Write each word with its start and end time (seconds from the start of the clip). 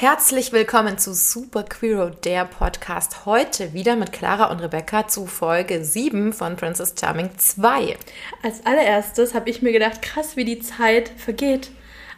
Herzlich 0.00 0.52
willkommen 0.52 0.96
zu 0.96 1.12
Super 1.12 1.64
Queero, 1.64 2.10
der 2.10 2.44
Podcast. 2.44 3.26
Heute 3.26 3.72
wieder 3.72 3.96
mit 3.96 4.12
Clara 4.12 4.44
und 4.52 4.60
Rebecca 4.60 5.08
zu 5.08 5.26
Folge 5.26 5.84
7 5.84 6.32
von 6.32 6.54
Princess 6.54 6.94
Charming 6.96 7.30
2. 7.36 7.96
Als 8.44 8.64
allererstes 8.64 9.34
habe 9.34 9.50
ich 9.50 9.60
mir 9.60 9.72
gedacht, 9.72 10.00
krass, 10.00 10.36
wie 10.36 10.44
die 10.44 10.60
Zeit 10.60 11.08
vergeht. 11.08 11.72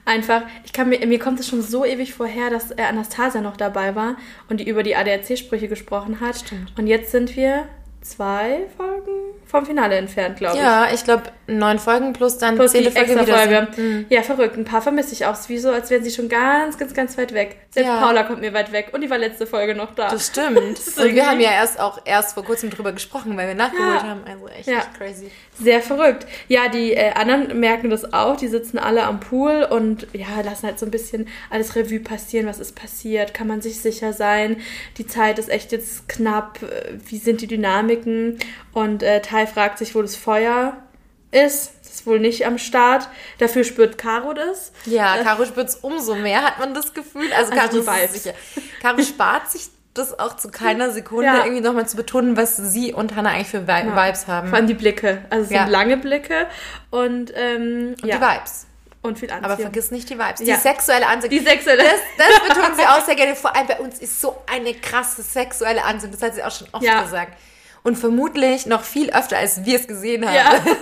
Einfach, 0.04 0.42
ich 0.66 0.74
kann 0.74 0.90
mir, 0.90 1.06
mir 1.06 1.18
kommt 1.18 1.40
es 1.40 1.48
schon 1.48 1.62
so 1.62 1.86
ewig 1.86 2.12
vorher, 2.12 2.50
dass 2.50 2.70
äh, 2.70 2.82
Anastasia 2.82 3.40
noch 3.40 3.56
dabei 3.56 3.94
war 3.94 4.16
und 4.50 4.60
die 4.60 4.68
über 4.68 4.82
die 4.82 4.94
ADAC-Sprüche 4.94 5.68
gesprochen 5.68 6.20
hat. 6.20 6.36
Stimmt. 6.36 6.74
Und 6.76 6.86
jetzt 6.86 7.12
sind 7.12 7.34
wir 7.34 7.66
zwei 8.02 8.66
Folgen 8.76 9.20
vom 9.46 9.64
Finale 9.64 9.96
entfernt, 9.96 10.36
glaube 10.36 10.58
ich. 10.58 10.62
Ja, 10.62 10.88
ich 10.92 11.04
glaube, 11.04 11.24
neun 11.58 11.78
Folgen 11.78 12.12
plus 12.12 12.38
dann 12.38 12.56
Plus 12.56 12.72
Folge 12.72 12.88
extra. 12.94 13.24
Folge. 13.24 13.68
Mhm. 13.76 14.06
Ja, 14.08 14.22
verrückt. 14.22 14.56
Ein 14.56 14.64
paar 14.64 14.82
vermisse 14.82 15.12
ich 15.12 15.26
auch. 15.26 15.32
Es 15.34 15.40
ist 15.40 15.48
wie 15.48 15.58
so, 15.58 15.70
als 15.70 15.90
wären 15.90 16.02
sie 16.04 16.10
schon 16.10 16.28
ganz, 16.28 16.78
ganz, 16.78 16.94
ganz 16.94 17.16
weit 17.18 17.32
weg. 17.34 17.56
Selbst 17.70 17.88
Ja. 17.88 18.00
Paula 18.00 18.22
kommt 18.24 18.40
mir 18.40 18.52
weit 18.52 18.72
weg. 18.72 18.90
Und 18.92 19.00
die 19.02 19.10
war 19.10 19.18
letzte 19.18 19.46
Folge 19.46 19.74
noch 19.74 19.94
da. 19.94 20.08
Das 20.10 20.26
stimmt. 20.28 20.58
ist 20.78 20.98
und 21.00 21.14
wir 21.14 21.26
haben 21.28 21.40
ja 21.40 21.52
erst 21.52 21.78
auch 21.80 22.00
erst 22.04 22.34
vor 22.34 22.44
kurzem 22.44 22.70
drüber 22.70 22.92
gesprochen, 22.92 23.36
weil 23.36 23.48
wir 23.48 23.54
nachgeholt 23.54 24.02
Ja. 24.02 24.08
haben. 24.08 24.20
Also 24.26 24.48
echt, 24.48 24.68
Ja. 24.68 24.78
echt 24.78 24.94
crazy. 24.94 25.30
Sehr 25.60 25.82
verrückt. 25.82 26.26
Ja, 26.48 26.68
die 26.68 26.94
äh, 26.94 27.12
anderen 27.12 27.58
merken 27.60 27.90
das 27.90 28.12
auch. 28.12 28.36
Die 28.36 28.48
sitzen 28.48 28.78
alle 28.78 29.02
am 29.04 29.20
Pool 29.20 29.66
und 29.68 30.06
ja, 30.12 30.26
lassen 30.44 30.66
halt 30.66 30.78
so 30.78 30.86
ein 30.86 30.90
bisschen 30.90 31.28
alles 31.50 31.76
Revue 31.76 32.00
passieren. 32.00 32.46
Was 32.46 32.60
ist 32.60 32.74
passiert? 32.74 33.34
Kann 33.34 33.46
man 33.46 33.60
sich 33.60 33.80
sicher 33.80 34.12
sein? 34.12 34.56
Die 34.98 35.06
Zeit 35.06 35.38
ist 35.38 35.48
echt 35.50 35.72
jetzt 35.72 36.08
knapp. 36.08 36.60
Äh, 36.62 36.94
Wie 37.06 37.18
sind 37.18 37.40
die 37.40 37.46
Dynamiken? 37.46 38.38
Und 38.72 39.02
äh, 39.02 39.20
Tai 39.20 39.46
fragt 39.46 39.78
sich, 39.78 39.94
wo 39.94 40.02
das 40.02 40.16
Feuer 40.16 40.76
ist. 41.30 41.72
Das 41.82 41.92
ist 41.92 42.06
wohl 42.06 42.20
nicht 42.20 42.46
am 42.46 42.58
Start. 42.58 43.08
Dafür 43.38 43.64
spürt 43.64 43.98
Caro 43.98 44.32
das. 44.32 44.72
Ja, 44.86 45.22
Caro 45.22 45.44
spürt's 45.44 45.76
umso 45.76 46.14
mehr, 46.14 46.42
hat 46.42 46.58
man 46.58 46.72
das 46.74 46.94
Gefühl. 46.94 47.32
Also, 47.32 47.52
Also 47.52 47.82
Caro 47.82 47.96
ist 48.04 48.12
sicher. 48.22 48.34
Caro 48.80 49.02
spart 49.02 49.50
sich 49.50 49.68
das 49.92 50.16
auch 50.20 50.36
zu 50.36 50.50
keiner 50.50 50.92
Sekunde, 50.92 51.24
Ja. 51.26 51.38
irgendwie 51.44 51.60
nochmal 51.62 51.88
zu 51.88 51.96
betonen, 51.96 52.36
was 52.36 52.56
sie 52.56 52.92
und 52.94 53.16
Hannah 53.16 53.30
eigentlich 53.30 53.48
für 53.48 53.66
Vi 53.66 53.72
Ja. 53.72 54.06
Vibes 54.06 54.28
haben. 54.28 54.48
Vor 54.48 54.56
allem 54.58 54.68
die 54.68 54.74
Blicke. 54.74 55.24
Also 55.30 55.44
es 55.46 55.50
Ja. 55.50 55.62
sind 55.64 55.72
lange 55.72 55.96
Blicke 55.96 56.46
und, 56.90 57.32
ähm, 57.34 57.96
und 58.00 58.04
die 58.04 58.12
Vibes. 58.12 58.66
und 59.02 59.18
viel 59.18 59.30
Anziehung. 59.30 59.44
Aber 59.52 59.60
vergiss 59.60 59.90
nicht 59.90 60.08
die 60.10 60.18
Vibes. 60.18 60.40
Die 60.40 60.54
sexuelle 60.54 61.06
Ansicht. 61.08 61.32
die 61.32 61.40
sexuelle. 61.40 61.82
Das, 61.82 62.00
das 62.18 62.48
betonen 62.48 62.76
sie 62.76 62.82
auch 62.86 63.04
sehr 63.04 63.16
gerne. 63.16 63.34
Vor 63.34 63.54
allem 63.56 63.66
bei 63.66 63.80
uns 63.80 63.98
ist 63.98 64.20
so 64.20 64.36
eine 64.50 64.74
krasse 64.74 65.22
sexuelle 65.22 65.82
Ansicht. 65.84 66.14
Das 66.14 66.22
hat 66.22 66.34
sie 66.36 66.44
auch 66.44 66.52
schon 66.52 66.68
oft 66.72 66.84
Ja. 66.84 67.02
gesagt. 67.02 67.32
Und 67.82 67.96
vermutlich 67.96 68.66
noch 68.66 68.84
viel 68.84 69.10
öfter, 69.10 69.38
als 69.38 69.64
wir 69.64 69.78
es 69.78 69.86
gesehen 69.86 70.26
haben. 70.26 70.34
Ja. 70.34 70.52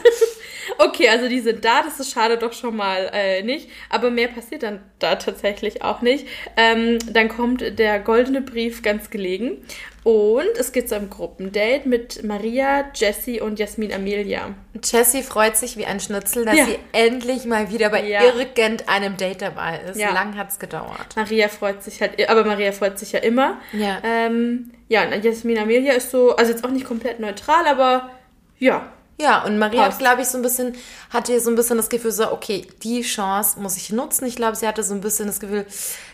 Okay, 0.78 1.08
also 1.08 1.28
die 1.28 1.41
sind 1.41 1.64
da, 1.64 1.83
das 1.83 1.98
ist 2.00 2.12
schade 2.12 2.36
doch 2.36 2.52
schon 2.52 2.77
mal 2.77 3.11
äh, 3.12 3.42
nicht. 3.42 3.69
Aber 3.88 4.11
mehr 4.11 4.28
passiert 4.28 4.62
dann 4.62 4.80
da 4.98 5.16
tatsächlich 5.16 5.83
auch 5.83 6.02
nicht. 6.02 6.27
Ähm, 6.56 6.98
dann 7.12 7.28
kommt 7.28 7.78
der 7.78 7.98
goldene 8.00 8.42
Brief 8.42 8.83
ganz 8.83 9.10
gelegen. 9.10 9.58
Und 10.05 10.56
es 10.58 10.72
geht 10.72 10.88
zu 10.88 10.97
einem 10.97 11.10
Gruppendate 11.10 11.86
mit 11.86 12.22
Maria, 12.25 12.86
Jessie 12.94 13.41
und 13.41 13.58
Jasmin 13.58 13.92
Amelia. 13.92 14.55
Jessie 14.83 15.22
freut 15.22 15.56
sich 15.56 15.77
wie 15.77 15.84
ein 15.84 16.00
Schnitzel, 16.00 16.44
dass 16.47 16.56
Ja. 16.56 16.64
sie 16.66 16.78
endlich 16.92 17.44
mal 17.44 17.70
wieder 17.70 17.91
bei 17.91 18.05
Ja. 18.05 18.22
irgendeinem 18.22 19.16
Date 19.16 19.42
dabei 19.42 19.80
ist. 19.91 19.98
Ja. 20.00 20.12
Lang 20.12 20.36
hat's 20.36 20.58
gedauert. 20.58 21.14
Maria 21.16 21.48
freut 21.48 21.82
sich 21.82 22.00
halt, 22.00 22.27
aber 22.30 22.44
Maria 22.44 22.72
freut 22.72 22.98
sich 22.98 23.12
ja 23.12 23.19
immer. 23.20 23.60
Ja. 23.72 23.98
Ähm, 24.03 24.70
ja, 24.88 25.03
und 25.05 25.22
Jasmin 25.22 25.58
Amelia 25.58 25.92
ist 25.92 26.10
so, 26.10 26.34
also 26.36 26.53
jetzt 26.53 26.64
auch 26.64 26.70
nicht 26.70 26.86
komplett 26.86 27.20
neutral, 27.20 27.66
aber 27.66 28.10
ja, 28.58 28.91
Ja, 29.20 29.44
und 29.44 29.58
Maria 29.58 29.86
hat, 29.86 29.98
glaube 29.98 30.22
ich, 30.22 30.28
so 30.28 30.38
ein 30.38 30.42
bisschen, 30.42 30.77
hatte 31.11 31.38
so 31.41 31.50
ein 31.50 31.56
bisschen 31.56 31.77
das 31.77 31.88
Gefühl, 31.88 32.12
so, 32.12 32.30
okay, 32.30 32.66
die 32.84 33.02
Chance 33.02 33.58
muss 33.60 33.77
ich 33.77 33.91
nutzen. 33.91 34.27
Ich 34.27 34.36
glaube, 34.36 34.55
sie 34.56 34.66
hatte 34.66 34.84
so 34.84 34.94
ein 34.94 35.00
bisschen 35.00 35.27
das 35.27 35.41
Gefühl, 35.41 35.66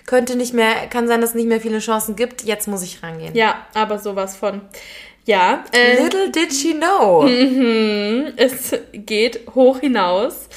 könnte 0.07 0.37
nicht 0.37 0.55
mehr, 0.55 0.87
kann 0.89 1.07
sein, 1.07 1.21
dass 1.21 1.31
es 1.31 1.37
nicht 1.37 1.49
mehr 1.49 1.61
viele 1.61 1.81
Chancen 1.81 2.17
gibt. 2.17 2.45
Jetzt 2.45 2.67
muss 2.67 2.83
ich 2.83 3.03
rangehen. 3.03 3.35
ja, 3.35 3.67
aber 3.75 3.99
sowas 3.99 4.37
von. 4.37 4.63
Ja, 5.27 5.65
äh, 5.73 6.03
Little 6.03 6.31
did 6.31 6.53
she 6.53 6.75
know. 6.75 7.27
Es 8.37 8.75
geht 8.93 9.41
hoch 9.55 9.81
hinaus. 9.81 10.49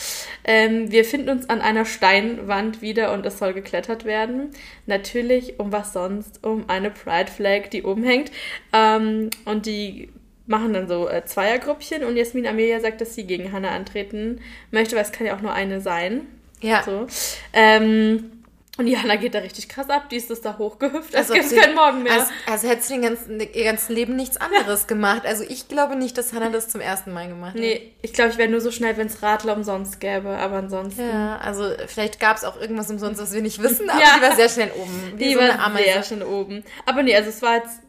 Ähm, 0.43 0.91
wir 0.91 1.03
finden 1.03 1.29
uns 1.29 1.49
an 1.49 1.61
einer 1.61 1.85
Steinwand 1.85 2.81
wieder 2.81 3.13
und 3.13 3.25
es 3.25 3.37
soll 3.37 3.53
geklettert 3.53 4.05
werden. 4.05 4.51
Natürlich, 4.85 5.59
um 5.59 5.71
was 5.73 5.93
sonst? 5.93 6.43
Um 6.43 6.69
eine 6.69 6.91
Pride 6.91 7.31
Flag, 7.31 7.69
die 7.71 7.83
oben 7.83 8.03
hängt. 8.03 8.31
Ähm, 8.73 9.29
und 9.45 9.65
die 9.65 10.09
machen 10.47 10.73
dann 10.73 10.87
so 10.87 11.07
äh, 11.09 11.23
Zweiergruppchen 11.25 12.03
und 12.03 12.15
Jasmin 12.17 12.47
Amelia 12.47 12.79
sagt, 12.79 13.01
dass 13.01 13.13
sie 13.15 13.25
gegen 13.25 13.51
Hannah 13.51 13.71
antreten 13.71 14.41
möchte, 14.71 14.95
weil 14.95 15.03
es 15.03 15.11
kann 15.11 15.27
ja 15.27 15.35
auch 15.35 15.41
nur 15.41 15.53
eine 15.53 15.81
sein. 15.81 16.21
Ja. 16.61 16.81
So. 16.83 17.05
Ähm, 17.53 18.31
und 18.79 18.85
die 18.85 18.95
Hannah 18.95 19.15
geht 19.15 19.33
da 19.33 19.39
richtig 19.39 19.69
krass 19.69 19.89
ab. 19.89 20.07
Die 20.09 20.17
ist 20.17 20.29
das 20.29 20.41
da 20.41 20.59
hochgehüpft, 20.59 21.15
als 21.15 21.31
ob 21.31 21.35
gäbe 21.37 21.47
es 21.47 21.55
keinen 21.55 21.73
Morgen 21.73 22.03
mehr. 22.03 22.13
Als, 22.13 22.29
als 22.45 22.63
hätte 22.63 22.83
sie 22.83 22.93
den 22.93 23.01
ganzen, 23.01 23.39
ihr 23.39 23.63
ganzen 23.63 23.93
Leben 23.95 24.15
nichts 24.15 24.37
anderes 24.37 24.85
gemacht. 24.87 25.23
Also 25.25 25.43
ich 25.49 25.67
glaube 25.67 25.95
nicht, 25.95 26.15
dass 26.15 26.31
Hannah 26.31 26.49
das 26.51 26.69
zum 26.69 26.79
ersten 26.81 27.11
Mal 27.11 27.27
gemacht 27.27 27.55
hat. 27.55 27.59
nee, 27.59 27.91
ich 28.03 28.13
glaube, 28.13 28.29
ich 28.31 28.37
wäre 28.37 28.49
nur 28.49 28.61
so 28.61 28.69
schnell, 28.69 28.95
wenn 28.97 29.07
es 29.07 29.23
Radler 29.23 29.55
umsonst 29.55 29.99
gäbe. 29.99 30.29
Aber 30.29 30.57
ansonsten. 30.57 31.01
Ja, 31.09 31.37
also 31.37 31.71
vielleicht 31.87 32.19
gab 32.19 32.37
es 32.37 32.43
auch 32.43 32.59
irgendwas 32.61 32.89
umsonst, 32.91 33.19
was 33.19 33.33
wir 33.33 33.41
nicht 33.41 33.61
wissen, 33.63 33.89
aber 33.89 33.99
Ja. 33.99 34.15
die 34.17 34.21
war 34.21 34.35
sehr 34.35 34.49
schnell 34.49 34.71
oben. 34.79 35.13
Wie 35.15 35.23
Die 35.23 35.33
so 35.33 35.39
war 35.39 35.75
sehr 35.77 36.03
schön 36.03 36.21
oben. 36.21 36.63
Aber 36.85 37.01
nee, 37.01 37.15
also 37.15 37.29
es 37.29 37.41
war 37.41 37.55
jetzt, 37.55 37.79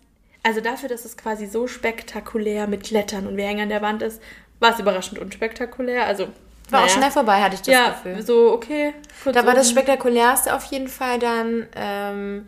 also 0.49 0.63
dafür, 0.63 0.89
dass 0.89 1.05
es 1.05 1.19
quasi 1.19 1.45
so 1.45 1.67
spektakulär 1.67 2.67
mit 2.67 2.85
Klettern 2.85 3.27
und 3.27 3.39
hängen 3.39 3.65
an 3.65 3.69
der 3.69 3.83
Wand 3.83 4.01
ist, 4.01 4.23
war 4.61 4.73
es 4.73 4.81
überraschend 4.81 5.19
unspektakulär. 5.19 6.07
Also 6.07 6.29
War 6.71 6.81
auch 6.81 6.87
naja. 6.87 6.89
schnell 6.89 7.11
vorbei, 7.11 7.43
hatte 7.43 7.57
ich 7.57 7.61
das 7.61 7.69
ja, 7.69 7.91
Gefühl. 7.91 8.23
so 8.23 8.51
okay. 8.55 8.95
Da 9.27 9.45
war 9.45 9.55
das 9.55 9.69
spektakulärste 9.69 10.55
auf 10.55 10.65
jeden 10.65 10.89
Fall 10.89 11.19
dann 11.19 11.67
ähm, 11.77 12.47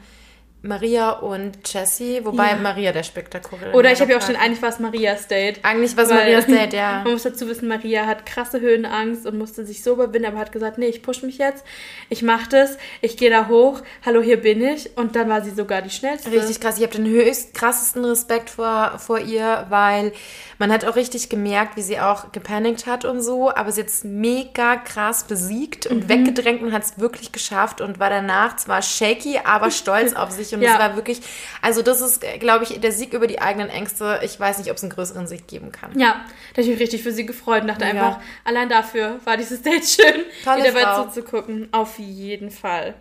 Maria 0.62 1.10
und 1.12 1.53
Jessie, 1.72 2.21
wobei 2.22 2.50
Ja. 2.50 2.56
Maria 2.56 2.93
der 2.93 3.03
spektakulär 3.03 3.75
Oder 3.75 3.93
ich 3.93 4.00
habe 4.00 4.12
ja 4.12 4.19
auch 4.19 4.22
schon, 4.22 4.37
eigentlich 4.37 4.60
war 4.60 4.69
es 4.69 4.78
Marias 4.78 5.26
Date. 5.26 5.59
Eigentlich 5.65 5.97
war 5.97 6.04
es 6.04 6.10
Marias 6.10 6.47
Date, 6.47 6.75
ja. 6.75 7.00
Man 7.04 7.15
muss 7.15 7.22
dazu 7.22 7.48
wissen, 7.48 7.66
Maria 7.66 8.04
hat 8.06 8.26
krasse 8.26 8.60
Höhenangst 8.60 9.25
und 9.26 9.38
musste 9.38 9.65
sich 9.65 9.82
so 9.82 9.94
überwinden, 9.94 10.28
aber 10.28 10.38
hat 10.38 10.53
gesagt, 10.53 10.76
nee, 10.76 10.87
ich 10.87 11.03
push 11.03 11.22
mich 11.22 11.38
jetzt, 11.38 11.65
ich 12.10 12.22
mach 12.22 12.47
das, 12.47 12.76
ich 13.00 13.16
gehe 13.16 13.31
da 13.31 13.48
hoch, 13.48 13.81
hallo, 14.04 14.21
hier 14.21 14.38
bin 14.41 14.62
ich. 14.62 14.97
Und 14.98 15.16
dann 15.16 15.31
war 15.31 15.41
sie 15.43 15.50
sogar 15.50 15.81
die 15.81 15.88
schnellste. 15.91 16.31
Richtig 16.31 16.60
krass. 16.60 16.77
Ich 16.77 16.82
habe 16.82 16.94
den 16.94 17.06
höchst 17.06 17.54
krassesten 17.54 18.04
Respekt 18.04 18.50
vor, 18.50 18.98
vor 18.98 19.19
ihr, 19.19 19.65
weil 19.71 20.12
man 20.59 20.71
hat 20.71 20.84
auch 20.84 20.97
richtig 20.97 21.31
gemerkt, 21.31 21.77
wie 21.78 21.82
sie 21.82 21.98
auch 22.00 22.32
gepanikt 22.32 22.84
hat 22.87 23.06
und 23.06 23.22
so, 23.22 23.50
aber 23.54 23.72
sie 23.72 23.81
jetzt 23.81 24.04
mega 24.04 24.77
krass 24.77 25.25
besiegt 25.25 25.87
und 25.87 26.04
Mhm. 26.04 26.09
weggedrängt 26.10 26.60
und 26.62 26.72
hat 26.75 26.82
es 26.84 26.98
wirklich 26.98 27.32
geschafft 27.32 27.81
und 27.81 27.98
war 27.98 28.10
danach 28.10 28.56
zwar 28.56 28.82
shaky, 28.82 29.41
aber 29.42 29.71
stolz 29.71 30.12
auf 30.15 30.31
sich 30.31 30.49
und 30.54 30.60
es 30.62 30.66
Ja. 30.68 30.78
war 30.78 30.96
wirklich, 30.96 31.20
also 31.62 31.82
das 31.82 32.00
ist, 32.00 32.24
glaube 32.40 32.64
ich, 32.64 32.80
der 32.80 32.92
Sieg 32.92 33.12
über 33.14 33.26
die 33.26 33.40
eigenen 33.40 33.68
Ängste. 33.68 34.20
Ich 34.22 34.38
weiß 34.38 34.58
nicht, 34.58 34.70
ob 34.70 34.76
es 34.76 34.82
einen 34.82 34.92
größeren 34.92 35.26
Sieg 35.26 35.46
geben 35.48 35.72
kann. 35.72 35.98
Ja, 35.98 36.24
da 36.52 36.52
habe 36.52 36.62
ich 36.62 36.68
mich 36.68 36.80
richtig 36.80 37.02
für 37.02 37.12
sie 37.12 37.26
gefreut 37.26 37.62
und 37.62 37.68
dachte 37.68 37.84
Ja. 37.84 37.90
einfach, 37.90 38.20
allein 38.44 38.68
dafür 38.68 39.20
war 39.24 39.36
dieses 39.36 39.62
Date 39.62 39.84
schön, 39.86 40.22
Tolle 40.44 40.58
ihr 40.66 40.72
dabei 40.72 40.82
Frau. 40.82 41.04
zuzugucken. 41.08 41.68
Auf 41.72 41.98
jeden 41.98 42.50
Fall. 42.50 42.94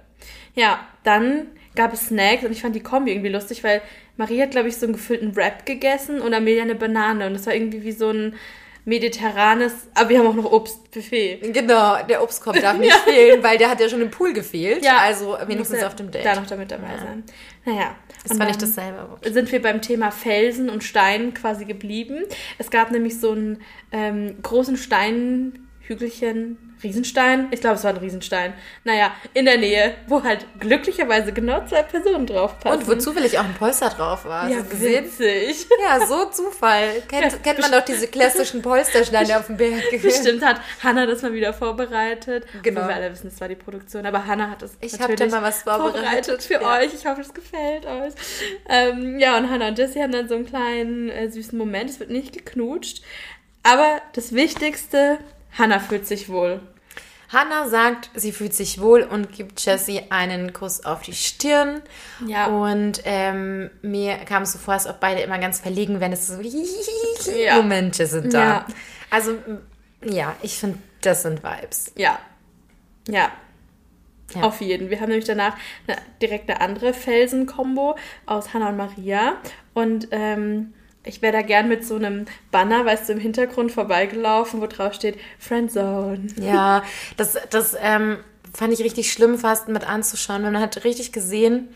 Ja, 0.55 0.79
dann 1.03 1.47
gab 1.75 1.93
es 1.93 2.07
Snacks 2.07 2.43
und 2.43 2.51
ich 2.51 2.61
fand 2.61 2.75
die 2.75 2.83
Kombi 2.83 3.11
irgendwie 3.11 3.29
lustig, 3.29 3.63
weil 3.63 3.81
Maria 4.17 4.43
hat, 4.43 4.51
glaube 4.51 4.67
ich, 4.67 4.75
so 4.77 4.85
einen 4.85 4.93
gefüllten 4.93 5.35
Wrap 5.35 5.65
gegessen 5.65 6.19
und 6.19 6.33
Amelia 6.33 6.63
eine 6.63 6.75
Banane 6.75 7.27
und 7.27 7.33
das 7.33 7.45
war 7.45 7.53
irgendwie 7.53 7.83
wie 7.83 7.91
so 7.93 8.09
ein 8.09 8.35
mediterranes, 8.89 9.73
aber 9.93 10.09
wir 10.09 10.19
haben 10.19 10.27
auch 10.27 10.33
noch 10.33 10.51
Obstbuffet. 10.51 11.53
Genau, 11.53 12.03
der 12.03 12.21
Obstkorb 12.23 12.59
darf 12.59 12.77
nicht 12.79 12.95
fehlen, 12.97 13.41
weil 13.43 13.57
der 13.57 13.69
hat 13.69 13.79
ja 13.79 13.87
schon 13.87 14.01
im 14.01 14.09
Pool 14.11 14.33
gefehlt. 14.33 14.83
Ja, 14.83 14.97
also 14.97 15.37
wenigstens 15.45 15.79
ja 15.81 15.87
auf 15.87 15.95
dem 15.95 16.11
Date. 16.11 16.25
Da 16.25 16.35
noch 16.35 16.47
damit 16.47 16.71
dabei 16.71 16.97
sein. 16.97 17.23
Naja. 17.65 17.95
das 18.27 18.37
war 18.37 18.47
nicht 18.47 18.61
dasselbe. 18.61 18.99
aber- 18.99 19.19
sind 19.31 19.51
wir 19.51 19.61
beim 19.61 19.81
Thema 19.81 20.11
Felsen 20.11 20.69
und 20.69 20.83
Stein 20.83 21.33
quasi 21.33 21.65
geblieben. 21.65 22.23
Es 22.57 22.69
gab 22.71 22.91
nämlich 22.91 23.19
so 23.19 23.31
einen 23.31 23.61
ähm, 23.91 24.41
großen 24.41 24.75
Steinhügelchen, 25.89 26.75
Riesenstein. 26.83 27.47
Ich 27.51 27.61
glaube, 27.61 27.75
es 27.77 27.83
war 27.83 27.91
ein 27.91 27.97
Riesenstein. 27.97 28.53
Naja, 28.83 29.11
in 29.33 29.45
der 29.45 29.57
Nähe, 29.57 29.95
wo 30.07 30.23
halt 30.23 30.45
glücklicherweise 30.59 31.33
genau 31.33 31.65
zwei 31.65 31.81
Personen 31.83 32.27
drauf 32.27 32.59
passen. 32.59 32.79
Und 32.83 32.87
wo 32.87 32.95
zufällig 32.95 33.37
auch 33.39 33.43
ein 33.43 33.55
Polster 33.55 33.89
drauf 33.89 34.23
war. 34.25 34.43
Hast 34.43 34.51
ja, 34.51 34.61
gesehen? 34.61 35.05
witzig. 35.05 35.65
Ja, 35.83 36.05
so 36.05 36.25
Zufall. 36.25 37.01
Kennt, 37.07 37.31
Ja, 37.33 37.37
kennt 37.39 37.59
man 37.59 37.71
doch 37.71 37.83
diese 37.83 38.07
klassischen 38.07 38.61
Polstersteine 38.61 39.37
auf 39.39 39.47
dem 39.47 39.57
Berg. 39.57 39.83
Bestimmt 40.01 40.45
hat 40.45 40.61
Hannah 40.83 41.05
das 41.07 41.21
mal 41.23 41.33
wieder 41.33 41.53
vorbereitet. 41.53 42.45
Genau. 42.61 42.83
Wo 42.83 42.87
wir 42.87 42.95
alle 42.95 43.11
wissen, 43.11 43.27
es 43.27 43.41
war 43.41 43.47
die 43.47 43.55
Produktion. 43.55 44.05
Aber 44.05 44.25
Hannah 44.27 44.51
hat 44.51 44.61
es 44.61 44.77
Ich 44.81 44.93
hab 44.93 45.09
natürlich 45.09 45.31
da 45.31 45.41
mal 45.41 45.47
was 45.47 45.63
vorbereitet. 45.63 46.43
für 46.43 46.53
Ja. 46.61 46.77
euch. 46.79 46.93
Ich 46.93 47.05
hoffe, 47.05 47.21
es 47.21 47.33
gefällt 47.33 47.85
euch. 47.87 48.13
Ähm, 48.69 49.19
ja, 49.19 49.37
und 49.37 49.49
Hannah 49.49 49.69
und 49.69 49.77
Jessie 49.77 50.01
haben 50.01 50.11
dann 50.11 50.27
so 50.29 50.35
einen 50.35 50.45
kleinen 50.45 51.09
äh, 51.09 51.29
süßen 51.29 51.57
Moment. 51.57 51.89
Es 51.89 51.99
wird 51.99 52.09
nicht 52.11 52.33
geknutscht. 52.33 53.01
Aber 53.63 54.01
das 54.13 54.33
Wichtigste, 54.33 55.17
Hannah 55.57 55.79
fühlt 55.79 56.07
sich 56.07 56.29
wohl. 56.29 56.61
Hannah 57.31 57.69
sagt, 57.69 58.09
sie 58.15 58.31
fühlt 58.31 58.55
sich 58.55 58.81
wohl 58.81 59.03
und 59.03 59.31
gibt 59.31 59.63
Jessie 59.63 60.01
einen 60.09 60.51
Kuss 60.51 60.83
auf 60.83 61.03
die 61.03 61.13
Stirn. 61.13 61.81
Ja. 62.25 62.47
Und 62.47 63.01
ähm, 63.05 63.69
mir 63.83 64.17
kam 64.25 64.43
es 64.43 64.53
so 64.53 64.57
vor, 64.57 64.73
als 64.73 64.87
ob 64.87 64.99
beide 64.99 65.21
immer 65.21 65.37
ganz 65.37 65.59
verlegen 65.59 65.99
wären. 65.99 66.11
Es 66.11 66.27
ist 66.27 67.23
so 67.23 67.31
Ja. 67.31 67.57
Momente 67.57 68.07
sind 68.07 68.33
da. 68.33 68.39
Ja. 68.39 68.65
Also, 69.11 69.37
ja, 70.03 70.35
ich 70.41 70.57
finde, 70.57 70.79
das 71.01 71.21
sind 71.21 71.43
Vibes. 71.43 71.91
Ja. 71.95 72.17
Ja. 73.07 73.31
Ja. 74.33 74.41
Auf 74.41 74.61
jeden. 74.61 74.89
Wir 74.89 74.99
haben 74.99 75.09
nämlich 75.09 75.25
danach 75.25 75.55
eine, 75.87 75.97
direkt 76.21 76.49
eine 76.49 76.61
andere 76.61 76.93
Felsen-Kombo 76.93 77.95
aus 78.25 78.53
Hannah 78.53 78.69
und 78.69 78.77
Maria. 78.77 79.37
Und 79.73 80.07
ähm, 80.11 80.73
ich 81.09 81.21
wäre 81.21 81.33
da 81.33 81.41
gern 81.41 81.67
mit 81.67 81.85
so 81.85 81.95
einem 81.95 82.25
Banner, 82.51 82.85
weißt 82.85 83.09
du, 83.09 83.13
im 83.13 83.19
Hintergrund 83.19 83.71
vorbeigelaufen, 83.71 84.61
wo 84.61 84.67
drauf 84.67 84.93
steht 84.93 85.17
Friendzone. 85.39 86.27
Ja, 86.39 86.83
das, 87.17 87.37
das 87.49 87.75
ähm, 87.81 88.17
fand 88.53 88.73
ich 88.73 88.79
richtig 88.79 89.11
schlimm 89.11 89.37
fast 89.37 89.67
mit 89.67 89.87
anzuschauen. 89.87 90.43
Man 90.43 90.59
hat 90.59 90.83
richtig 90.83 91.11
gesehen, 91.11 91.69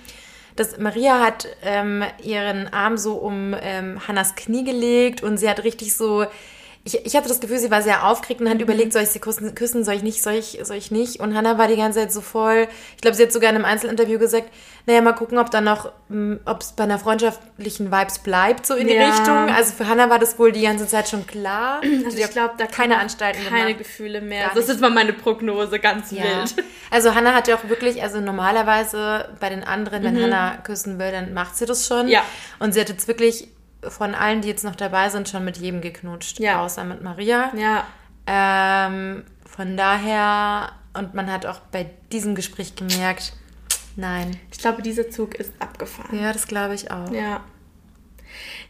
dass 0.56 0.78
Maria 0.78 1.20
hat 1.20 1.48
ähm, 1.64 2.04
ihren 2.24 2.68
Arm 2.68 2.98
so 2.98 3.16
um 3.16 3.56
ähm, 3.60 4.08
Hannas 4.08 4.36
Knie 4.36 4.64
gelegt 4.64 5.24
und 5.24 5.38
sie 5.38 5.50
hat 5.50 5.64
richtig 5.64 5.96
so 5.96 6.26
ich, 6.86 7.06
ich 7.06 7.16
hatte 7.16 7.30
das 7.30 7.40
Gefühl, 7.40 7.60
sie 7.60 7.72
war 7.72 7.82
sehr 7.82 8.06
aufgeregt 8.06 8.42
und 8.42 8.50
hat 8.50 8.58
mhm. 8.58 8.64
überlegt, 8.64 8.92
soll 8.92 9.04
ich 9.04 9.10
sie 9.10 9.20
küssen, 9.20 9.56
küssen, 9.56 9.86
soll 9.86 9.94
ich 9.96 10.04
nicht, 10.04 10.22
soll 10.22 10.34
ich, 10.34 10.60
soll 10.64 10.76
ich 10.76 10.92
nicht? 10.92 11.22
Und 11.22 11.34
Hannah 11.34 11.58
war 11.58 11.70
die 11.70 11.78
ganze 11.78 12.00
Zeit 12.00 12.12
so 12.12 12.20
voll. 12.20 12.68
Ich 12.96 13.02
glaube, 13.02 13.16
sie 13.16 13.24
hat 13.24 13.32
sogar 13.32 13.50
in 13.50 13.56
einem 13.56 13.64
Einzelinterview 13.64 14.20
gesagt, 14.20 14.50
naja, 14.86 15.00
mal 15.00 15.14
gucken, 15.14 15.38
ob 15.38 15.50
da 15.50 15.62
noch, 15.62 15.94
ob 16.44 16.62
es 16.62 16.74
bei 16.74 16.84
einer 16.84 17.00
freundschaftlichen 17.00 17.90
Vibes 17.90 18.20
bleibt, 18.20 18.66
so 18.66 18.74
in 18.74 18.88
die 18.88 18.98
Richtung. 18.98 19.50
Also 19.50 19.74
für 19.74 19.88
Hannah 19.88 20.10
war 20.10 20.20
das 20.20 20.38
wohl 20.38 20.52
die 20.52 20.64
ganze 20.64 20.86
Zeit 20.86 21.08
schon 21.08 21.26
klar. 21.26 21.82
Also 22.06 22.18
ich 22.18 22.30
glaube, 22.32 22.56
da 22.58 22.66
keine 22.66 22.98
Anstalten 22.98 23.42
Keine 23.46 23.68
gemacht. 23.68 23.78
Gefühle 23.78 24.20
mehr. 24.20 24.50
Das 24.50 24.64
ist 24.64 24.70
jetzt 24.70 24.82
mal 24.82 24.90
meine 24.90 25.14
Prognose, 25.14 25.80
ganz 25.80 26.12
ja. 26.12 26.24
wild. 26.24 26.56
Also 26.92 27.16
Hannah 27.16 27.34
hat 27.34 27.48
ja 27.48 27.56
auch 27.56 27.70
wirklich, 27.70 28.04
also 28.04 28.20
normalerweise 28.20 29.30
bei 29.40 29.50
den 29.50 29.64
anderen, 29.64 30.04
wenn 30.04 30.16
mhm. 30.16 30.24
Hannah 30.24 30.58
küssen 30.58 31.00
will, 31.00 31.12
dann 31.12 31.34
macht 31.34 31.56
sie 31.56 31.66
das 31.66 31.88
schon. 31.88 32.10
Ja. 32.10 32.24
Und 32.60 32.74
sie 32.74 32.82
hat 32.82 32.90
jetzt 32.90 33.08
wirklich 33.08 33.48
von 33.90 34.16
allen, 34.16 34.42
die 34.42 34.48
jetzt 34.48 34.64
noch 34.64 34.76
dabei 34.76 35.10
sind, 35.10 35.30
schon 35.30 35.46
mit 35.46 35.58
jedem 35.58 35.82
geknutscht. 35.82 36.40
Ja. 36.40 36.64
Außer 36.64 36.84
mit 36.84 37.02
Maria. 37.02 37.52
Ja. 37.56 37.86
Ähm, 38.26 39.24
von 39.46 39.78
daher, 39.78 40.72
und 40.94 41.14
man 41.14 41.32
hat 41.32 41.46
auch 41.46 41.60
bei 41.72 41.90
diesem 42.12 42.36
Gespräch 42.36 42.76
gemerkt, 42.76 43.34
nein. 43.96 44.38
Ich 44.52 44.60
glaube, 44.60 44.82
dieser 44.82 45.10
Zug 45.10 45.36
ist 45.36 45.54
abgefahren. 45.60 46.20
Ja, 46.20 46.34
das 46.34 46.48
glaube 46.48 46.76
ich 46.76 46.92
auch. 46.92 47.12
Ja. 47.12 47.44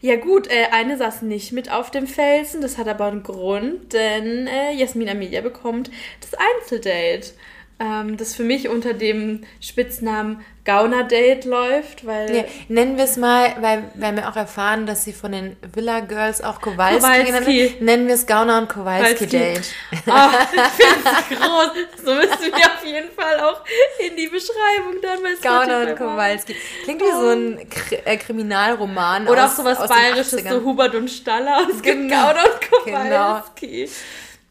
Ja 0.00 0.16
gut, 0.16 0.48
äh, 0.48 0.66
eine 0.72 0.98
saß 0.98 1.22
nicht 1.22 1.52
mit 1.52 1.70
auf 1.70 1.90
dem 1.90 2.06
Felsen, 2.06 2.60
das 2.60 2.76
hat 2.76 2.88
aber 2.88 3.06
einen 3.06 3.22
Grund, 3.22 3.94
denn 3.94 4.46
äh, 4.46 4.72
Jasmin 4.72 5.08
Amelia 5.08 5.40
bekommt 5.40 5.90
das 6.20 6.32
Einzeldate 6.34 7.32
ähm, 7.80 8.16
das 8.16 8.34
für 8.34 8.44
mich 8.44 8.68
unter 8.68 8.94
dem 8.94 9.42
Spitznamen 9.60 10.44
Gauner-Date 10.64 11.44
läuft, 11.44 12.06
weil... 12.06 12.34
Ja, 12.34 12.44
nennen 12.68 12.96
wir 12.96 13.04
es 13.04 13.16
mal, 13.16 13.54
weil, 13.60 14.14
wir 14.14 14.28
auch 14.28 14.36
erfahren, 14.36 14.86
dass 14.86 15.04
sie 15.04 15.12
von 15.12 15.32
den 15.32 15.56
Villa 15.74 16.00
Girls 16.00 16.42
auch 16.42 16.60
Kowalski, 16.60 17.00
Kowalski. 17.00 17.76
nennen 17.80 18.06
wir 18.06 18.14
es 18.14 18.26
Gauner 18.26 18.58
und 18.58 18.68
Kowalski-Date. 18.68 19.74
Oh, 20.06 20.12
ich 20.54 20.60
finde 20.60 21.04
es 21.04 21.38
groß. 21.38 22.04
So 22.04 22.14
müssen 22.14 22.52
wir 22.52 22.66
auf 22.66 22.84
jeden 22.84 23.10
Fall 23.10 23.40
auch 23.40 23.62
in 23.98 24.16
die 24.16 24.28
Beschreibung 24.28 25.02
dann 25.02 25.22
bei 25.22 25.34
Gauner 25.42 25.90
und 25.90 25.96
Kowalski. 25.98 26.56
Klingt 26.84 27.02
wie 27.02 27.12
so 27.12 27.28
ein 27.28 27.68
Kri 27.68 27.96
äh, 28.04 28.16
Kriminalroman 28.16 29.28
Oder 29.28 29.44
aus, 29.44 29.52
auch 29.52 29.64
sowas 29.64 29.88
Bayerisches, 29.88 30.44
so 30.48 30.62
Hubert 30.62 30.94
und 30.94 31.10
Staller. 31.10 31.66
Es 31.70 31.82
gibt 31.82 32.08
genau. 32.08 32.28
Gauner 32.28 32.44
und 32.44 32.84
genau. 32.84 33.00
Kowalski. 33.00 33.90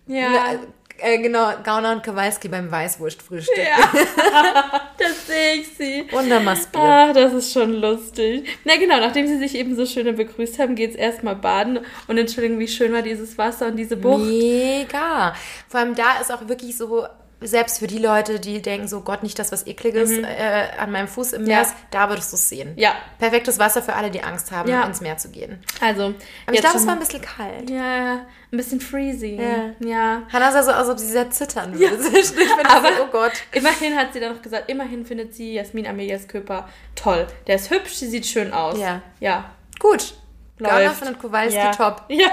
Genau. 0.06 0.20
Ja. 0.20 0.60
Äh, 1.04 1.18
genau, 1.20 1.52
Gauner 1.64 1.92
und 1.92 2.04
Kowalski 2.04 2.48
beim 2.48 2.72
Weißwurstfrühstück. 2.72 3.58
Ja, 3.58 3.92
das 4.98 5.28
sehe 5.28 5.56
ich 5.56 5.68
sie. 5.78 6.06
Massbier. 6.40 6.82
Ach, 6.82 7.14
das 7.14 7.34
ist 7.34 7.54
schon 7.54 7.74
lustig. 7.74 8.48
Na 8.64 8.78
genau, 8.78 9.00
nachdem 9.00 9.28
sie 9.28 9.38
sich 9.38 9.56
eben 9.56 9.76
so 9.76 9.86
schön 9.86 10.16
begrüßt 10.16 10.60
haben, 10.60 10.76
geht 10.76 10.92
es 10.92 10.96
erstmal 10.96 11.36
baden. 11.36 11.80
Und 12.08 12.18
Entschuldigung, 12.18 12.60
wie 12.60 12.68
schön 12.68 12.94
war 12.94 13.02
dieses 13.02 13.38
Wasser 13.38 13.68
und 13.68 13.76
diese 13.76 13.98
Bucht. 13.98 14.24
Mega. 14.24 15.36
Vor 15.68 15.80
allem 15.80 15.96
da 15.96 16.20
ist 16.22 16.32
auch 16.32 16.48
wirklich 16.48 16.78
so 16.78 17.06
selbst 17.44 17.80
für 17.80 17.88
die 17.88 17.98
Leute, 17.98 18.40
die 18.40 18.62
denken, 18.62 18.88
so 18.88 19.02
Gott, 19.02 19.24
nicht 19.24 19.38
das, 19.40 19.52
was 19.52 19.68
ekliges 19.68 20.10
mhm. 20.10 20.24
äh, 20.24 20.68
an 20.78 20.92
meinem 20.92 21.08
Fuß 21.08 21.34
im 21.34 21.44
Meer 21.44 21.64
ist, 21.64 21.76
da 21.92 22.10
würdest 22.10 22.32
du 22.32 22.36
es 22.36 22.50
sehen. 22.50 22.74
Ja. 22.76 22.94
Perfektes 23.20 23.60
Wasser 23.60 23.82
für 23.82 23.94
alle, 23.94 24.12
die 24.12 24.22
Angst 24.22 24.52
haben, 24.52 24.70
ja. 24.70 24.84
ins 24.84 25.02
Meer 25.02 25.18
zu 25.18 25.30
gehen. 25.30 25.64
Also, 25.82 26.14
aber 26.46 26.54
ich 26.54 26.62
glaube, 26.62 26.78
es 26.78 26.86
war 26.86 26.94
ein 26.94 27.00
bisschen 27.00 27.22
kalt. 27.22 27.70
Ja, 27.70 28.26
ein 28.52 28.58
bisschen 28.58 28.82
freezing. 28.82 29.40
Ja. 29.40 29.74
ja. 29.80 30.24
Hannah 30.32 30.52
sah 30.52 30.64
so 30.64 30.72
aus, 30.72 30.78
als 30.78 30.90
ob 30.90 31.00
sie 31.00 31.08
sehr 31.08 31.30
zittern 31.32 31.78
würde. 31.78 31.96
Ja. 31.96 32.20
ich 32.20 32.70
aber 32.70 32.88
so, 32.88 33.04
oh 33.04 33.12
Gott. 33.12 33.34
Immerhin 33.52 33.96
hat 33.96 34.14
sie 34.14 34.20
dann 34.20 34.34
noch 34.36 34.42
gesagt, 34.42 34.70
immerhin 34.70 35.06
findet 35.06 35.34
sie 35.34 35.54
Jasmin 35.54 35.88
Amelias 35.88 36.28
Körper 36.28 36.68
toll. 36.96 37.28
Der 37.48 37.56
ist 37.56 37.70
hübsch, 37.70 37.94
sie 37.94 38.08
sieht 38.08 38.26
schön 38.26 38.54
aus. 38.54 38.78
Ja. 38.80 39.02
Ja. 39.20 39.52
Gut. 39.80 40.14
Läuft. 40.60 40.76
Gauner 40.76 40.92
findet 40.92 41.20
Kowalski 41.20 41.58
ja. 41.58 41.72
top. 41.72 42.04
Ja. 42.10 42.32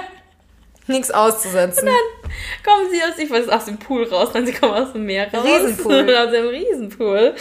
Nichts 0.87 1.11
auszusetzen. 1.11 1.89
Und 1.89 1.95
dann 1.95 2.33
kommen 2.65 2.91
sie 2.91 3.03
aus, 3.03 3.19
ich 3.19 3.31
weiß, 3.31 3.49
aus 3.49 3.67
dem 3.67 3.79
Pool 3.79 4.05
raus, 4.05 4.31
dann 4.33 4.47
sie 4.47 4.53
kommen 4.53 4.75
aus 4.75 4.93
dem 4.93 5.07
Meer 5.07 5.33
raus. 5.33 5.45
Riesenpool. 5.45 6.17
aus 6.17 6.31
dem 6.31 6.49
Riesenpool. 6.49 7.35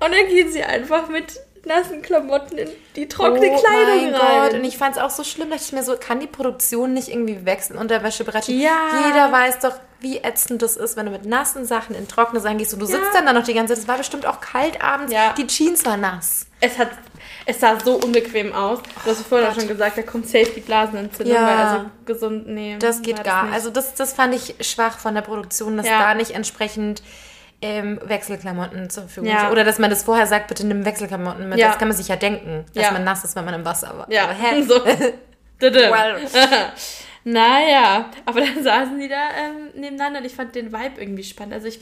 Und 0.00 0.14
dann 0.14 0.26
gehen 0.28 0.50
sie 0.50 0.62
einfach 0.62 1.08
mit 1.08 1.40
nassen 1.64 2.02
Klamotten 2.02 2.58
in 2.58 2.70
die 2.96 3.06
trockene 3.06 3.50
oh 3.50 3.60
Kleidung 3.60 4.10
mein 4.10 4.14
rein. 4.14 4.50
Gott. 4.50 4.54
Und 4.54 4.64
ich 4.64 4.78
fand 4.78 4.96
es 4.96 5.02
auch 5.02 5.10
so 5.10 5.24
schlimm, 5.24 5.50
dass 5.50 5.66
ich 5.66 5.72
mir 5.72 5.82
so, 5.82 5.96
kann 5.96 6.20
die 6.20 6.26
Produktion 6.26 6.94
nicht 6.94 7.08
irgendwie 7.08 7.44
wechseln, 7.44 7.78
Unterwäschebereitschaft? 7.78 8.48
Ja. 8.48 9.06
Jeder 9.06 9.30
weiß 9.30 9.60
doch, 9.60 9.74
wie 10.00 10.18
ätzend 10.18 10.62
das 10.62 10.76
ist, 10.76 10.96
wenn 10.96 11.06
du 11.06 11.12
mit 11.12 11.24
nassen 11.24 11.64
Sachen 11.64 11.94
in 11.94 12.08
trockene 12.08 12.40
Sachen 12.40 12.58
gehst 12.58 12.72
und 12.72 12.80
du 12.80 12.86
ja. 12.86 12.92
sitzt 12.92 13.14
dann 13.14 13.26
da 13.26 13.32
noch 13.32 13.44
die 13.44 13.54
ganze 13.54 13.74
Zeit. 13.74 13.82
Es 13.82 13.88
war 13.88 13.98
bestimmt 13.98 14.26
auch 14.26 14.40
kalt 14.40 14.82
abends. 14.82 15.12
Ja. 15.12 15.34
Die 15.34 15.46
Jeans 15.46 15.84
war 15.84 15.96
nass. 15.96 16.46
Es 16.60 16.78
hat 16.78 16.90
es 17.46 17.60
sah 17.60 17.78
so 17.80 17.94
unbequem 17.96 18.52
aus. 18.52 18.80
Du 19.04 19.10
hast 19.10 19.26
vorhin 19.26 19.48
auch 19.48 19.54
schon 19.54 19.68
gesagt, 19.68 19.98
da 19.98 20.02
kommt 20.02 20.28
safe 20.28 20.50
die 20.54 20.60
Blasenentzündung, 20.60 21.34
ja, 21.34 21.46
weil 21.46 21.56
also 21.56 21.84
gesund, 22.04 22.48
nee. 22.48 22.76
Das 22.78 23.02
geht 23.02 23.22
gar. 23.24 23.46
Das 23.46 23.54
also 23.54 23.70
das, 23.70 23.94
das 23.94 24.12
fand 24.12 24.34
ich 24.34 24.54
schwach 24.60 24.98
von 24.98 25.14
der 25.14 25.22
Produktion, 25.22 25.76
dass 25.76 25.86
ja. 25.86 25.98
da 25.98 26.14
nicht 26.14 26.32
entsprechend 26.32 27.02
ähm, 27.62 28.00
Wechselklamotten 28.04 28.88
zur 28.90 29.04
Verfügung 29.04 29.30
ja. 29.30 29.50
Oder 29.50 29.64
dass 29.64 29.78
man 29.78 29.90
das 29.90 30.02
vorher 30.02 30.26
sagt, 30.26 30.48
bitte 30.48 30.66
nimm 30.66 30.84
Wechselklamotten 30.84 31.48
mit. 31.48 31.58
Ja. 31.58 31.68
Das 31.68 31.78
kann 31.78 31.88
man 31.88 31.96
sich 31.96 32.08
ja 32.08 32.16
denken, 32.16 32.64
dass 32.74 32.90
man 32.92 33.04
nass 33.04 33.24
ist, 33.24 33.36
wenn 33.36 33.44
man 33.44 33.54
im 33.54 33.64
Wasser 33.64 33.96
war. 33.96 34.10
Ja, 34.10 34.24
aber 34.24 34.34
hä? 34.34 34.62
So. 34.70 34.84
well. 35.60 36.20
naja, 37.24 38.10
aber 38.24 38.40
dann 38.46 38.62
saßen 38.62 38.98
die 38.98 39.08
da 39.08 39.28
ähm, 39.38 39.80
nebeneinander 39.80 40.20
und 40.20 40.26
ich 40.26 40.34
fand 40.34 40.54
den 40.54 40.72
Vibe 40.72 41.00
irgendwie 41.00 41.24
spannend. 41.24 41.54
Also 41.54 41.68
ich 41.68 41.78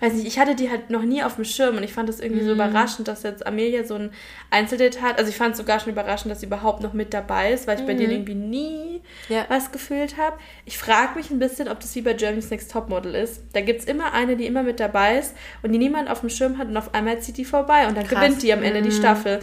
weiß 0.00 0.14
nicht, 0.14 0.26
ich 0.26 0.38
hatte 0.38 0.54
die 0.54 0.70
halt 0.70 0.88
noch 0.88 1.02
nie 1.02 1.22
auf 1.22 1.34
dem 1.34 1.44
Schirm 1.44 1.76
und 1.76 1.82
ich 1.82 1.92
fand 1.92 2.08
das 2.08 2.20
irgendwie 2.20 2.42
mhm. 2.42 2.46
so 2.46 2.52
überraschend, 2.52 3.06
dass 3.06 3.22
jetzt 3.22 3.46
Amelia 3.46 3.84
so 3.84 3.94
ein 3.94 4.10
Einzeldate 4.50 5.02
hat. 5.02 5.18
Also 5.18 5.30
ich 5.30 5.36
fand 5.36 5.52
es 5.52 5.58
sogar 5.58 5.80
schon 5.80 5.92
überraschend, 5.92 6.30
dass 6.32 6.40
sie 6.40 6.46
überhaupt 6.46 6.82
noch 6.82 6.94
mit 6.94 7.12
dabei 7.12 7.52
ist, 7.52 7.66
weil 7.66 7.76
ich 7.76 7.82
mhm. 7.82 7.86
bei 7.86 7.94
denen 7.94 8.12
irgendwie 8.12 8.34
nie 8.34 9.02
ja. 9.28 9.44
was 9.48 9.70
gefühlt 9.70 10.16
habe. 10.16 10.38
Ich 10.64 10.78
frage 10.78 11.16
mich 11.16 11.30
ein 11.30 11.38
bisschen, 11.38 11.68
ob 11.68 11.80
das 11.80 11.94
wie 11.94 12.00
bei 12.00 12.14
Germany's 12.14 12.50
Next 12.50 12.72
Topmodel 12.72 13.14
ist. 13.14 13.42
Da 13.52 13.60
gibt 13.60 13.80
es 13.80 13.86
immer 13.86 14.14
eine, 14.14 14.36
die 14.36 14.46
immer 14.46 14.62
mit 14.62 14.80
dabei 14.80 15.18
ist 15.18 15.34
und 15.62 15.72
die 15.72 15.78
niemand 15.78 16.08
auf 16.08 16.20
dem 16.20 16.30
Schirm 16.30 16.56
hat 16.56 16.68
und 16.68 16.76
auf 16.76 16.94
einmal 16.94 17.20
zieht 17.20 17.36
die 17.36 17.44
vorbei 17.44 17.86
und 17.86 17.96
dann 17.96 18.06
Krass. 18.06 18.20
gewinnt 18.20 18.42
die 18.42 18.52
am 18.52 18.62
Ende 18.62 18.80
mhm. 18.80 18.84
die 18.84 18.92
Staffel. 18.92 19.40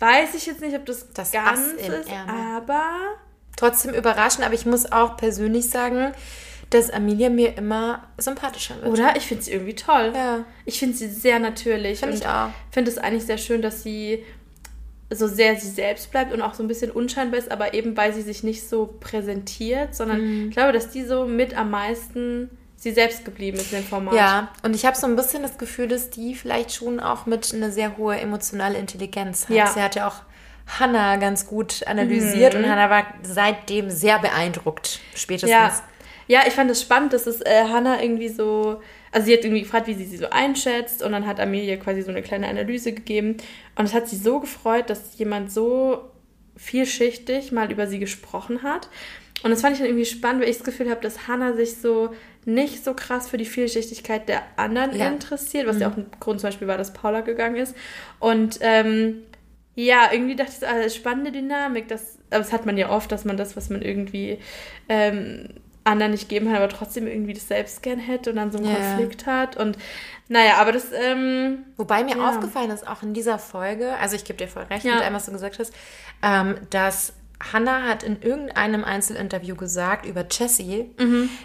Weiß 0.00 0.34
ich 0.34 0.46
jetzt 0.46 0.60
nicht, 0.60 0.74
ob 0.74 0.84
das, 0.86 1.12
das 1.12 1.30
ganz 1.30 1.74
ist, 1.74 2.10
aber... 2.26 2.96
Trotzdem 3.62 3.94
überraschend, 3.94 4.44
aber 4.44 4.54
ich 4.54 4.66
muss 4.66 4.90
auch 4.90 5.16
persönlich 5.16 5.70
sagen, 5.70 6.12
dass 6.70 6.90
Amelia 6.90 7.30
mir 7.30 7.56
immer 7.56 8.02
sympathischer 8.18 8.74
wird. 8.82 8.92
Oder? 8.92 9.14
Ich 9.16 9.26
finde 9.26 9.44
sie 9.44 9.52
irgendwie 9.52 9.76
toll. 9.76 10.12
Ja. 10.14 10.44
Ich 10.64 10.80
finde 10.80 10.96
sie 10.96 11.08
sehr 11.08 11.38
natürlich. 11.38 12.00
Finde 12.00 12.16
ich 12.16 12.26
auch. 12.26 12.48
Finde 12.72 12.90
es 12.90 12.98
eigentlich 12.98 13.24
sehr 13.24 13.38
schön, 13.38 13.62
dass 13.62 13.84
sie 13.84 14.24
so 15.10 15.28
sehr 15.28 15.54
sie 15.60 15.68
selbst 15.68 16.10
bleibt 16.10 16.32
und 16.32 16.42
auch 16.42 16.54
so 16.54 16.64
ein 16.64 16.68
bisschen 16.68 16.90
unscheinbar 16.90 17.38
ist, 17.38 17.52
aber 17.52 17.72
eben 17.74 17.96
weil 17.96 18.12
sie 18.12 18.22
sich 18.22 18.42
nicht 18.42 18.68
so 18.68 18.96
präsentiert, 18.98 19.94
sondern 19.94 20.20
mhm. 20.20 20.48
ich 20.48 20.54
glaube, 20.54 20.72
dass 20.72 20.90
die 20.90 21.04
so 21.04 21.24
mit 21.24 21.56
am 21.56 21.70
meisten 21.70 22.50
sie 22.76 22.90
selbst 22.90 23.24
geblieben 23.24 23.58
ist 23.58 23.72
in 23.72 23.78
dem 23.78 23.86
Format. 23.86 24.14
Ja, 24.14 24.48
und 24.64 24.74
ich 24.74 24.84
habe 24.86 24.96
so 24.96 25.06
ein 25.06 25.14
bisschen 25.14 25.42
das 25.42 25.56
Gefühl, 25.56 25.86
dass 25.86 26.10
die 26.10 26.34
vielleicht 26.34 26.72
schon 26.72 26.98
auch 26.98 27.26
mit 27.26 27.54
einer 27.54 27.70
sehr 27.70 27.96
hohe 27.96 28.18
emotionale 28.18 28.76
Intelligenz 28.76 29.44
hat. 29.48 29.54
Ja. 29.54 29.66
Sie 29.68 29.80
hat 29.80 29.94
ja 29.94 30.08
auch 30.08 30.22
Hannah 30.66 31.16
ganz 31.16 31.46
gut 31.46 31.86
analysiert 31.86 32.54
mhm. 32.54 32.60
und 32.60 32.70
Hannah 32.70 32.90
war 32.90 33.06
seitdem 33.22 33.90
sehr 33.90 34.18
beeindruckt, 34.18 35.00
spätestens. 35.14 35.50
Ja. 35.50 35.72
Ja, 36.28 36.42
ich 36.46 36.54
fand 36.54 36.70
es 36.70 36.78
das 36.78 36.86
spannend, 36.86 37.12
dass 37.12 37.26
es 37.26 37.40
äh, 37.40 37.64
Hannah 37.64 38.00
irgendwie 38.00 38.28
so, 38.28 38.80
also 39.10 39.26
sie 39.26 39.34
hat 39.34 39.44
irgendwie 39.44 39.62
gefragt, 39.62 39.86
wie 39.88 39.94
sie 39.94 40.04
sie 40.04 40.16
so 40.16 40.30
einschätzt 40.30 41.02
und 41.02 41.12
dann 41.12 41.26
hat 41.26 41.40
Amelia 41.40 41.76
quasi 41.76 42.02
so 42.02 42.10
eine 42.10 42.22
kleine 42.22 42.48
Analyse 42.48 42.92
gegeben 42.92 43.36
und 43.74 43.84
es 43.84 43.92
hat 43.92 44.08
sie 44.08 44.16
so 44.16 44.40
gefreut, 44.40 44.88
dass 44.88 45.18
jemand 45.18 45.52
so 45.52 46.10
vielschichtig 46.56 47.52
mal 47.52 47.70
über 47.70 47.86
sie 47.86 47.98
gesprochen 47.98 48.62
hat. 48.62 48.88
Und 49.42 49.50
das 49.50 49.60
fand 49.60 49.72
ich 49.72 49.80
dann 49.80 49.88
irgendwie 49.88 50.06
spannend, 50.06 50.42
weil 50.42 50.48
ich 50.48 50.58
das 50.58 50.64
Gefühl 50.64 50.88
habe, 50.90 51.00
dass 51.00 51.26
Hannah 51.26 51.54
sich 51.54 51.76
so 51.76 52.10
nicht 52.44 52.84
so 52.84 52.94
krass 52.94 53.28
für 53.28 53.38
die 53.38 53.44
Vielschichtigkeit 53.44 54.28
der 54.28 54.42
anderen 54.56 54.96
ja. 54.96 55.08
interessiert, 55.08 55.66
was 55.66 55.76
mhm. 55.76 55.82
ja 55.82 55.90
auch 55.90 55.96
ein 55.96 56.06
Grund 56.20 56.40
zum 56.40 56.48
Beispiel 56.48 56.68
war, 56.68 56.78
dass 56.78 56.92
Paula 56.92 57.20
gegangen 57.20 57.56
ist. 57.56 57.74
Und 58.20 58.58
ähm, 58.60 59.22
ja, 59.74 60.12
irgendwie 60.12 60.36
dachte 60.36 60.52
ich, 60.52 60.58
so, 60.58 60.66
also 60.66 60.94
spannende 60.94 61.32
Dynamik. 61.32 61.88
Das, 61.88 62.18
das 62.30 62.52
hat 62.52 62.66
man 62.66 62.76
ja 62.76 62.90
oft, 62.90 63.10
dass 63.10 63.24
man 63.24 63.36
das, 63.36 63.56
was 63.56 63.70
man 63.70 63.82
irgendwie 63.82 64.38
ähm, 64.88 65.48
anderen 65.84 66.12
nicht 66.12 66.28
geben 66.28 66.46
kann, 66.46 66.56
aber 66.56 66.68
trotzdem 66.68 67.06
irgendwie 67.06 67.32
das 67.32 67.48
selbst 67.48 67.82
gern 67.82 67.98
hätte 67.98 68.30
und 68.30 68.36
dann 68.36 68.52
so 68.52 68.58
einen 68.58 68.68
yeah. 68.68 68.76
Konflikt 68.76 69.26
hat. 69.26 69.56
Und 69.56 69.78
naja, 70.28 70.56
aber 70.58 70.72
das. 70.72 70.86
Ähm, 70.92 71.64
Wobei 71.76 72.04
mir 72.04 72.16
ja. 72.16 72.28
aufgefallen 72.28 72.70
ist, 72.70 72.86
auch 72.86 73.02
in 73.02 73.14
dieser 73.14 73.38
Folge, 73.38 73.96
also 73.98 74.16
ich 74.16 74.24
gebe 74.24 74.36
dir 74.36 74.48
voll 74.48 74.64
recht 74.64 74.84
ja. 74.84 74.94
mit 74.94 75.02
allem, 75.04 75.14
was 75.14 75.26
du 75.26 75.32
gesagt 75.32 75.58
hast, 75.58 75.72
ähm, 76.22 76.56
dass 76.70 77.14
Hannah 77.52 77.88
hat 77.88 78.02
in 78.02 78.20
irgendeinem 78.22 78.84
Einzelinterview 78.84 79.56
gesagt 79.56 80.06
über 80.06 80.24
Jessie, 80.30 80.90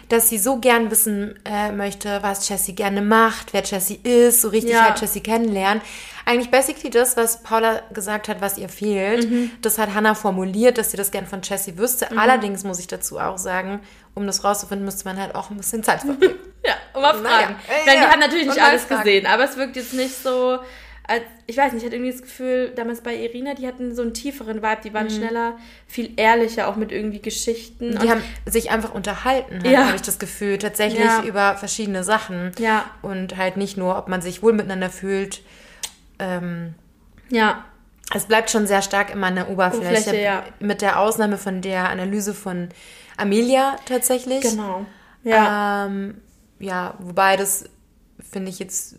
dass 0.08 0.28
sie 0.28 0.38
so 0.38 0.58
gern 0.58 0.90
wissen 0.90 1.38
äh, 1.44 1.72
möchte, 1.72 2.18
was 2.22 2.48
Jessie 2.48 2.74
gerne 2.74 3.02
macht, 3.02 3.52
wer 3.52 3.62
Jessie 3.64 4.00
ist, 4.02 4.42
so 4.42 4.48
richtig 4.48 4.72
Ja. 4.74 4.84
halt 4.84 5.00
Jessie 5.00 5.20
kennenlernen. 5.22 5.82
Eigentlich 6.24 6.50
basically 6.50 6.90
das, 6.90 7.16
was 7.16 7.42
Paula 7.42 7.80
gesagt 7.92 8.28
hat, 8.28 8.40
was 8.42 8.58
ihr 8.58 8.68
fehlt. 8.68 9.30
Mhm. 9.30 9.50
Das 9.62 9.78
hat 9.78 9.94
Hannah 9.94 10.14
formuliert, 10.14 10.76
dass 10.78 10.90
sie 10.90 10.96
das 10.98 11.10
gern 11.10 11.26
von 11.26 11.40
Jessie 11.42 11.78
wüsste. 11.78 12.16
Allerdings 12.18 12.64
muss 12.64 12.78
ich 12.78 12.86
dazu 12.86 13.18
auch 13.18 13.38
sagen, 13.38 13.80
um 14.14 14.26
das 14.26 14.44
rauszufinden, 14.44 14.84
müsste 14.84 15.04
man 15.06 15.18
halt 15.18 15.34
auch 15.34 15.50
ein 15.50 15.56
bisschen 15.56 15.82
Zeit 15.82 16.00
verbringen. 16.02 16.34
Ja, 16.66 16.74
und 16.92 17.00
mal 17.02 17.12
Naja, 17.22 17.38
fragen. 17.46 17.56
äh, 17.68 17.80
Ich 17.80 17.86
meine, 17.86 17.98
ja. 18.00 18.04
die 18.06 18.12
hat 18.12 18.20
natürlich 18.20 18.46
nicht 18.48 18.60
alles 18.60 18.84
fragen. 18.84 19.02
gesehen, 19.04 19.26
aber 19.26 19.44
es 19.44 19.56
wirkt 19.56 19.76
jetzt 19.76 19.94
nicht 19.94 20.14
so, 20.22 20.58
als, 21.08 21.22
ich 21.46 21.56
weiß 21.56 21.72
nicht, 21.72 21.82
ich 21.82 21.86
hatte 21.86 21.96
irgendwie 21.96 22.12
das 22.12 22.22
Gefühl, 22.22 22.70
damals 22.76 23.00
bei 23.00 23.16
Irina, 23.16 23.54
die 23.54 23.66
hatten 23.66 23.94
so 23.94 24.02
einen 24.02 24.14
tieferen 24.14 24.58
Vibe, 24.62 24.78
die 24.84 24.92
waren 24.94 25.08
schneller, 25.10 25.56
viel 25.86 26.12
ehrlicher, 26.16 26.68
auch 26.68 26.76
mit 26.76 26.92
irgendwie 26.92 27.20
Geschichten. 27.20 27.94
Mhm. 27.94 27.98
Die 27.98 28.10
haben 28.10 28.22
sich 28.46 28.70
einfach 28.70 28.94
unterhalten, 28.94 29.54
halt, 29.62 29.66
Ja. 29.72 29.86
habe 29.86 29.96
ich 29.96 30.02
das 30.02 30.18
Gefühl, 30.18 30.58
tatsächlich 30.58 31.00
Ja. 31.04 31.22
über 31.24 31.56
verschiedene 31.56 32.04
Sachen. 32.04 32.52
Ja. 32.58 32.84
Und 33.02 33.36
halt 33.36 33.56
nicht 33.56 33.76
nur, 33.76 33.96
ob 33.98 34.08
man 34.08 34.20
sich 34.22 34.42
wohl 34.42 34.52
miteinander 34.52 34.90
fühlt. 34.90 35.40
Ähm, 36.18 36.74
ja, 37.30 37.64
es 38.14 38.26
bleibt 38.26 38.50
schon 38.50 38.66
sehr 38.66 38.82
stark 38.82 39.10
immer 39.10 39.30
der 39.30 39.48
Oberfläche. 39.50 39.90
Oberfläche, 39.90 40.20
ja. 40.22 40.44
Mit 40.60 40.82
der 40.82 40.98
Ausnahme 41.00 41.38
von 41.38 41.60
der 41.62 41.88
Analyse 41.90 42.34
von 42.34 42.68
Amelia 43.16 43.76
tatsächlich. 43.86 44.42
genau. 44.42 44.86
Ja, 45.24 45.86
Ähm, 45.86 46.20
ja, 46.58 46.94
wobei 46.98 47.36
das 47.36 47.64
finde 48.30 48.50
ich 48.50 48.58
jetzt 48.58 48.96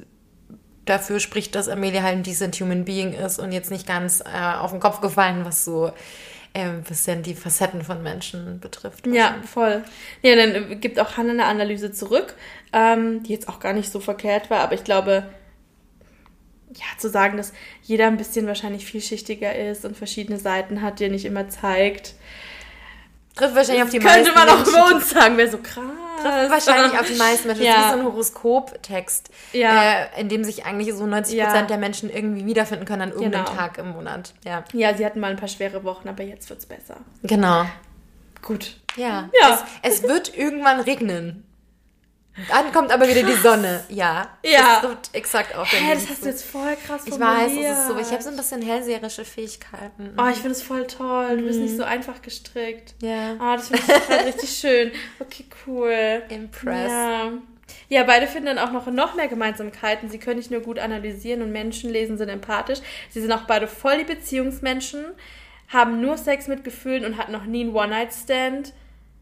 dafür 0.89 1.19
spricht, 1.19 1.55
dass 1.55 1.69
Amelia 1.69 2.03
halt 2.03 2.17
ein 2.17 2.24
decent 2.24 2.55
human 2.60 2.86
being 2.86 3.13
ist 3.13 3.39
und 3.39 3.51
jetzt 3.51 3.72
nicht 3.72 3.88
ganz 3.88 4.22
äh, 4.22 4.55
auf 4.58 4.72
den 4.72 4.79
Kopf 4.79 5.01
gefallen, 5.01 5.46
was 5.46 5.65
so 5.65 5.91
äh, 6.53 6.62
ein 6.62 6.84
bisschen 6.84 7.24
die 7.24 7.36
Facetten 7.36 7.84
von 7.84 8.01
Menschen 8.01 8.60
betrifft. 8.60 9.05
ja, 9.08 9.36
voll. 9.46 9.84
Ja, 10.22 10.36
dann 10.36 10.72
äh, 10.72 10.75
gibt 10.75 11.00
auch 11.00 11.17
Hannah 11.17 11.31
eine 11.31 11.46
Analyse 11.46 11.91
zurück, 11.91 12.36
ähm, 12.74 13.24
die 13.24 13.34
jetzt 13.34 13.48
auch 13.48 13.60
gar 13.60 13.74
nicht 13.74 13.91
so 13.91 14.00
verkehrt 14.00 14.50
war, 14.50 14.60
aber 14.60 14.74
ich 14.74 14.84
glaube, 14.84 15.29
ja, 16.74 16.86
zu 16.98 17.10
sagen, 17.10 17.38
dass 17.38 17.53
jeder 17.84 18.08
ein 18.08 18.17
bisschen 18.17 18.48
wahrscheinlich 18.48 18.86
vielschichtiger 18.86 19.55
ist 19.55 19.86
und 19.86 19.98
verschiedene 19.98 20.39
Seiten 20.39 20.81
hat, 20.81 21.00
die 21.00 21.05
er 21.05 21.10
nicht 21.10 21.25
immer 21.25 21.50
zeigt. 21.50 22.15
Trifft 23.36 23.55
wahrscheinlich 23.55 23.84
auf 23.84 23.89
die 23.89 24.00
Könnte 24.00 24.34
man 24.34 24.50
auch 24.50 24.67
über 24.67 24.96
uns 24.96 25.10
sagen, 25.10 25.38
wäre 25.38 25.50
so 25.50 25.60
krass. 25.60 25.84
Trifft 26.21 26.51
wahrscheinlich 26.51 26.99
auf 26.99 27.07
die 27.07 27.13
meisten 27.17 27.47
Menschen. 27.47 27.63
Das 27.65 27.73
ist 27.75 27.81
Ja. 27.81 27.88
wie 27.89 27.93
so 27.93 27.99
ein 27.99 28.05
Horoskop-Text, 28.05 29.29
Ja. 29.53 29.93
äh, 30.15 30.21
in 30.21 30.29
dem 30.29 30.43
sich 30.43 30.65
eigentlich 30.65 30.93
so 30.93 31.05
90% 31.05 31.33
Ja. 31.35 31.61
der 31.63 31.77
Menschen 31.77 32.09
irgendwie 32.09 32.45
wiederfinden 32.45 32.85
können 32.85 33.01
an 33.03 33.11
irgendeinem 33.11 33.45
Genau. 33.45 33.57
Tag 33.57 33.77
im 33.77 33.89
Monat. 33.91 34.33
Ja, 34.45 34.63
Ja, 34.73 34.93
sie 34.95 35.05
hatten 35.05 35.19
mal 35.19 35.31
ein 35.31 35.38
paar 35.38 35.47
schwere 35.49 35.83
Wochen, 35.83 36.07
aber 36.09 36.23
jetzt 36.23 36.49
wird's 36.49 36.65
besser. 36.65 36.97
genau. 37.23 37.65
Gut. 38.41 38.77
Ja, 38.95 39.29
Ja. 39.41 39.63
Es, 39.83 39.97
es 40.01 40.03
wird 40.03 40.35
irgendwann 40.38 40.79
regnen. 40.79 41.45
Dann 42.48 42.71
kommt 42.71 42.91
aber 42.91 43.07
wieder 43.07 43.24
die 43.24 43.33
Sonne. 43.33 43.83
Ja, 43.89 44.29
Ja. 44.43 44.79
das 44.81 44.81
trifft 44.81 45.09
exakt 45.15 45.55
auf 45.55 45.69
den 45.69 45.79
Hä, 45.83 45.93
das 45.95 46.09
hast 46.09 46.24
du 46.24 46.29
jetzt 46.29 46.45
voll 46.45 46.75
krass 46.86 47.01
Ich 47.05 47.19
weiß, 47.19 47.51
es 47.51 47.57
ist 47.79 47.88
so. 47.88 47.98
Ich 47.98 48.12
habe 48.12 48.24
so 48.24 48.29
ein 48.29 48.38
bisschen 48.38 48.62
hellseherische 48.62 49.25
Fähigkeiten. 49.25 50.13
Oh, 50.17 50.27
ich 50.29 50.38
finde 50.38 50.51
es 50.51 50.62
voll 50.62 50.88
toll. 50.88 51.38
Du 51.38 51.43
bist 51.43 51.59
nicht 51.59 51.75
so 51.75 51.83
einfach 51.83 52.21
gestrickt. 52.21 52.93
Ja. 53.01 53.33
Oh, 53.39 53.55
das 53.57 53.67
finde 53.67 53.83
ich 53.86 53.93
total 53.93 54.19
richtig 54.25 54.50
schön. 54.50 54.91
Okay, 55.19 55.45
cool. 55.67 56.24
Impressed. 56.29 56.89
Ja. 56.91 57.31
Ja, 57.89 58.03
beide 58.03 58.25
finden 58.27 58.45
dann 58.55 58.59
auch 58.59 58.71
noch, 58.71 58.88
noch 58.88 59.15
mehr 59.15 59.27
Gemeinsamkeiten. 59.27 60.09
Sie 60.09 60.17
können 60.19 60.38
nicht 60.38 60.50
nur 60.51 60.62
gut 60.62 60.79
analysieren 60.79 61.41
und 61.41 61.51
Menschen 61.51 61.89
lesen, 61.89 62.17
sind 62.17 62.29
empathisch. 62.29 62.79
Sie 63.09 63.19
sind 63.21 63.31
auch 63.31 63.43
beide 63.43 63.67
voll 63.67 63.98
die 64.00 64.03
Beziehungsmenschen, 64.05 65.05
haben 65.67 66.00
nur 66.01 66.17
Sex 66.17 66.48
mit 66.48 66.63
Gefühlen 66.63 67.03
und 67.05 67.17
hatten 67.17 67.31
noch 67.31 67.45
nie 67.45 67.62
einen 67.62 67.75
One-Night-Stand. 67.75 68.74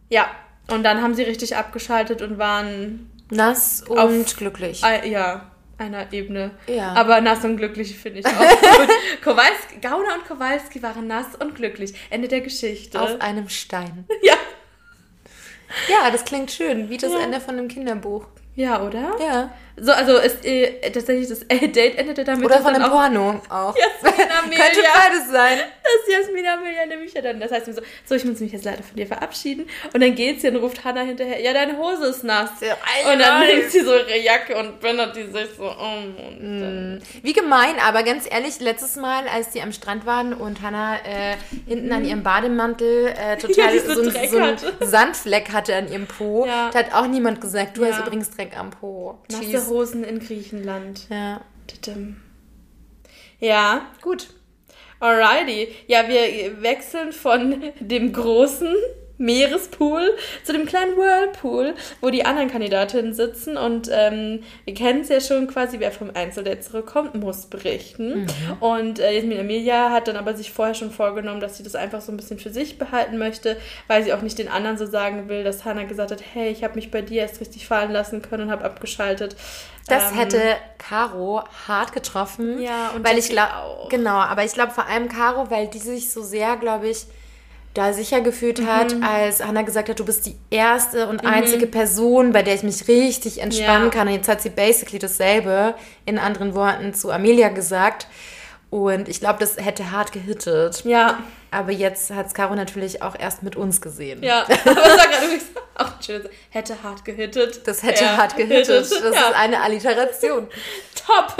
Ja, 0.10 0.28
und 0.72 0.84
dann 0.84 1.02
haben 1.02 1.14
sie 1.16 1.24
richtig 1.24 1.56
abgeschaltet 1.56 2.22
und 2.22 2.38
waren, 2.38 3.12
Nass 3.30 3.84
und 3.88 3.98
Auf- 4.00 4.36
glücklich. 4.38 4.82
äh, 4.84 5.10
ja, 5.10 5.52
einer 5.78 6.12
Ebene. 6.14 6.52
Ja. 6.68 6.94
Aber 6.94 7.20
nass 7.22 7.44
und 7.44 7.58
glücklich 7.58 7.96
finde 7.98 8.20
ich 8.20 8.26
auch 8.26 8.32
gut. 8.40 8.90
Kowalski, 9.24 9.80
Gauner 9.82 10.16
und 10.16 10.26
Kowalski 10.28 10.82
waren 10.82 11.08
nass 11.08 11.36
und 11.40 11.54
glücklich. 11.56 11.94
Ende 12.10 12.28
der 12.30 12.42
Geschichte. 12.42 13.02
Auf 13.02 13.20
einem 13.22 13.50
Stein. 13.50 14.06
ja. 14.24 14.34
Ja, 15.90 16.10
das 16.10 16.24
klingt 16.24 16.52
schön, 16.52 16.90
wie 16.90 16.98
das 16.98 17.12
Ja. 17.12 17.20
Ende 17.20 17.42
von 17.42 17.58
einem 17.58 17.68
Kinderbuch. 17.68 18.26
Ja, 18.58 18.82
oder? 18.82 19.16
Ja. 19.20 19.50
So, 19.80 19.92
also 19.92 20.18
ist 20.18 20.44
äh, 20.44 20.90
tatsächlich 20.90 21.30
das 21.30 21.44
äh, 21.50 21.68
Date 21.68 22.00
endete 22.00 22.24
damit. 22.24 22.44
Oder 22.44 22.62
von 22.62 22.74
einem 22.74 22.86
auch, 22.86 22.90
Porno 22.90 23.40
auch. 23.48 23.76
Jasmin 24.04 24.28
Amelia. 24.44 24.64
Könnte 24.66 24.80
beides 24.92 25.30
sein. 25.32 25.60
dass 25.60 26.14
Jasmin 26.16 26.48
Amelia 26.48 26.86
nämlich 26.88 27.14
ja 27.14 27.22
dann, 27.22 27.40
das 27.40 27.52
heißt 27.52 27.68
mir 27.68 27.74
so, 27.74 27.82
so, 28.06 28.16
ich 28.16 28.26
muss 28.26 28.40
mich 28.40 28.52
jetzt 28.52 28.66
leider 28.66 28.82
von 28.82 28.96
dir 28.96 29.06
verabschieden. 29.06 29.68
Und 29.94 30.02
dann 30.02 30.16
geht 30.16 30.42
sie 30.42 30.48
und 30.50 30.56
ruft 30.56 30.84
Hannah 30.84 31.02
hinterher, 31.04 31.40
ja, 31.42 31.54
deine 31.54 31.78
Hose 31.78 32.08
ist 32.08 32.24
nass. 32.24 32.50
Ja, 32.60 32.74
und 33.12 33.20
dann 33.20 33.40
nein. 33.42 33.56
nimmt 33.58 33.72
sie 33.72 33.82
so 33.82 33.94
ihre 33.94 34.18
Jacke 34.20 34.58
und 34.58 34.80
bindet 34.80 35.16
die 35.16 35.26
sich 35.32 35.50
so 35.56 35.66
um. 35.70 36.16
Dann, 36.40 37.02
Wie 37.22 37.34
gemein, 37.34 37.76
aber 37.88 38.02
ganz 38.02 38.26
ehrlich, 38.28 38.60
letztes 38.60 38.96
Mal, 38.96 39.28
als 39.28 39.52
die 39.52 39.62
am 39.62 39.72
Strand 39.72 40.08
waren 40.08 40.34
und 40.34 40.64
Hannah 40.64 40.96
äh, 40.96 41.36
hinten 41.68 41.92
an 41.92 42.04
ihrem 42.04 42.24
Bademantel 42.24 43.10
äh, 43.10 43.38
total 43.38 43.76
Ja, 43.76 43.82
so, 43.84 43.94
so 44.04 44.38
einen 44.38 44.48
hatte. 44.58 44.74
Sandfleck 44.82 45.54
hatte 45.54 45.76
an 45.76 45.88
ihrem 45.92 46.08
Po, 46.08 46.48
Ja. 46.48 46.72
da 46.74 46.80
hat 46.80 46.96
auch 46.96 47.06
niemand 47.06 47.42
gesagt, 47.42 47.78
du 47.78 47.86
hast 47.86 48.00
übrigens 48.00 48.32
Dreck 48.32 48.47
am 48.56 48.70
Po. 48.70 49.20
nasse 49.32 49.44
Cheese. 49.44 49.68
Hosen 49.70 50.04
in 50.04 50.20
Griechenland. 50.20 51.08
Ja. 51.10 51.42
Ja, 53.40 53.88
gut. 54.02 54.28
Alrighty. 55.00 55.70
Ja, 55.88 56.08
wir 56.08 56.62
wechseln 56.62 57.12
von 57.12 57.64
dem 57.80 58.14
großen 58.14 58.76
Meerespool 59.18 60.16
zu 60.44 60.54
dem 60.54 60.66
kleinen 60.66 60.96
Whirlpool, 60.96 61.74
wo 62.02 62.10
die 62.10 62.26
anderen 62.26 62.50
Kandidatinnen 62.50 63.14
sitzen 63.14 63.58
und 63.58 63.90
ähm, 63.92 64.44
wir 64.66 64.74
kennen 64.74 65.02
es 65.02 65.10
ja 65.10 65.20
schon 65.22 65.48
quasi, 65.48 65.80
wer 65.80 65.92
vom 65.92 66.12
Einzeldate 66.14 66.60
zurückkommt, 66.62 67.16
muss 67.16 67.46
berichten. 67.48 68.28
Und 68.60 69.00
äh, 69.00 69.14
Jasmin 69.16 69.40
Amelia 69.40 69.92
hat 69.92 70.08
dann 70.08 70.18
aber 70.18 70.34
sich 70.36 70.52
vorher 70.52 70.76
schon 70.76 70.92
vorgenommen, 70.92 71.40
dass 71.40 71.58
sie 71.58 71.64
das 71.64 71.76
einfach 71.76 72.02
so 72.02 72.12
ein 72.12 72.18
bisschen 72.18 72.40
für 72.40 72.50
sich 72.52 72.78
behalten 72.78 73.18
möchte, 73.18 73.58
weil 73.88 74.04
sie 74.04 74.14
auch 74.14 74.22
nicht 74.22 74.38
den 74.38 74.50
anderen 74.50 74.78
so 74.78 74.86
sagen 74.86 75.30
will, 75.30 75.44
dass 75.44 75.66
Hannah 75.66 75.84
gesagt 75.84 76.12
hat, 76.12 76.22
hey, 76.34 76.50
ich 76.50 76.64
habe 76.64 76.76
mich 76.76 76.92
bei 76.92 77.02
dir 77.02 77.22
erst 77.22 77.42
richtig 77.42 77.68
fallen 77.68 77.92
lassen 77.92 78.22
können 78.22 78.44
und 78.44 78.52
habe 78.52 78.66
abgeschaltet. 78.66 79.36
Das 79.88 80.12
Ähm, 80.12 80.18
hätte 80.18 80.42
Caro 80.78 81.44
hart 81.68 81.94
getroffen. 81.94 82.62
Ja, 82.62 82.92
und 82.96 83.08
weil 83.08 83.18
ich 83.18 83.30
glaube, 83.30 83.88
genau, 83.90 84.18
aber 84.18 84.44
ich 84.44 84.54
glaube 84.54 84.74
vor 84.74 84.86
allem 84.86 85.08
Caro, 85.10 85.50
weil 85.50 85.68
die 85.68 85.80
sich 85.80 86.12
so 86.12 86.22
sehr, 86.22 86.58
glaube 86.58 86.90
ich, 86.90 87.06
da 87.78 87.94
sicher 87.94 88.22
gefühlt 88.22 88.60
Mhm. 88.60 88.68
hat, 88.68 88.96
als 89.04 89.44
Hannah 89.46 89.62
gesagt 89.62 89.90
hat, 89.90 90.00
du 90.00 90.06
bist 90.06 90.26
die 90.26 90.36
erste 90.50 91.08
und 91.08 91.26
einzige 91.26 91.68
Person, 91.68 92.32
bei 92.34 92.42
der 92.44 92.56
ich 92.56 92.64
mich 92.64 92.88
richtig 92.88 93.42
entspannen 93.42 93.86
Ja. 93.86 93.90
kann. 93.90 94.08
Und 94.08 94.14
jetzt 94.16 94.28
hat 94.30 94.42
sie 94.42 94.50
basically 94.50 95.00
dasselbe 95.00 95.76
in 96.06 96.18
anderen 96.20 96.56
Worten 96.56 96.94
zu 96.94 97.12
Amelia 97.12 97.50
gesagt. 97.50 98.08
Und 98.70 99.08
ich 99.08 99.20
glaube, 99.22 99.40
das 99.40 99.56
hätte 99.58 99.92
hart 99.92 100.12
gehittet. 100.12 100.84
Ja, 100.84 101.20
Aber 101.50 101.72
jetzt 101.72 102.12
hat 102.12 102.28
es 102.28 102.34
Caro 102.34 102.56
natürlich 102.56 103.02
auch 103.02 103.16
erst 103.18 103.42
mit 103.42 103.56
uns 103.56 103.80
gesehen. 103.80 104.22
Ja, 104.22 104.42
aber 104.66 104.76
war 104.76 104.84
gerade 105.08 105.26
übrigens 105.26 105.46
auch 105.76 105.92
schön. 106.06 106.28
Hätte 106.50 106.76
hart 106.84 107.06
gehittet. 107.06 107.66
Das 107.66 107.84
hätte 107.84 108.04
Ja, 108.04 108.18
hart 108.18 108.36
gehittet. 108.36 108.68
Das 108.92 108.92
ja, 108.92 109.08
ist 109.30 109.36
eine 109.36 109.62
Alliteration. 109.62 110.48
top. 111.08 111.38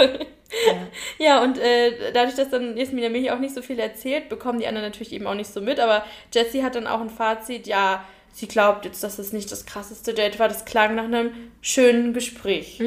Ja, 1.18 1.42
und 1.42 1.58
äh, 1.58 2.12
dadurch, 2.12 2.36
dass 2.36 2.50
dann 2.50 2.76
Jasmin 2.76 3.04
Amelia 3.04 3.34
auch 3.34 3.38
nicht 3.38 3.54
so 3.54 3.62
viel 3.62 3.78
erzählt, 3.78 4.28
bekommen 4.28 4.58
die 4.58 4.66
anderen 4.66 4.86
natürlich 4.86 5.12
eben 5.12 5.26
auch 5.26 5.34
nicht 5.34 5.52
so 5.52 5.60
mit. 5.60 5.78
Aber 5.78 6.04
Jessie 6.32 6.62
hat 6.62 6.74
dann 6.74 6.86
auch 6.86 7.00
ein 7.00 7.10
Fazit, 7.10 7.66
ja, 7.66 8.04
sie 8.32 8.48
glaubt 8.48 8.84
jetzt, 8.84 9.02
dass 9.02 9.18
es 9.18 9.32
nicht 9.32 9.50
das 9.52 9.66
krasseste 9.66 10.14
Date 10.14 10.38
war. 10.38 10.48
Das 10.48 10.64
klang 10.64 10.94
nach 10.94 11.04
einem 11.04 11.32
schönen 11.60 12.14
Gespräch. 12.14 12.80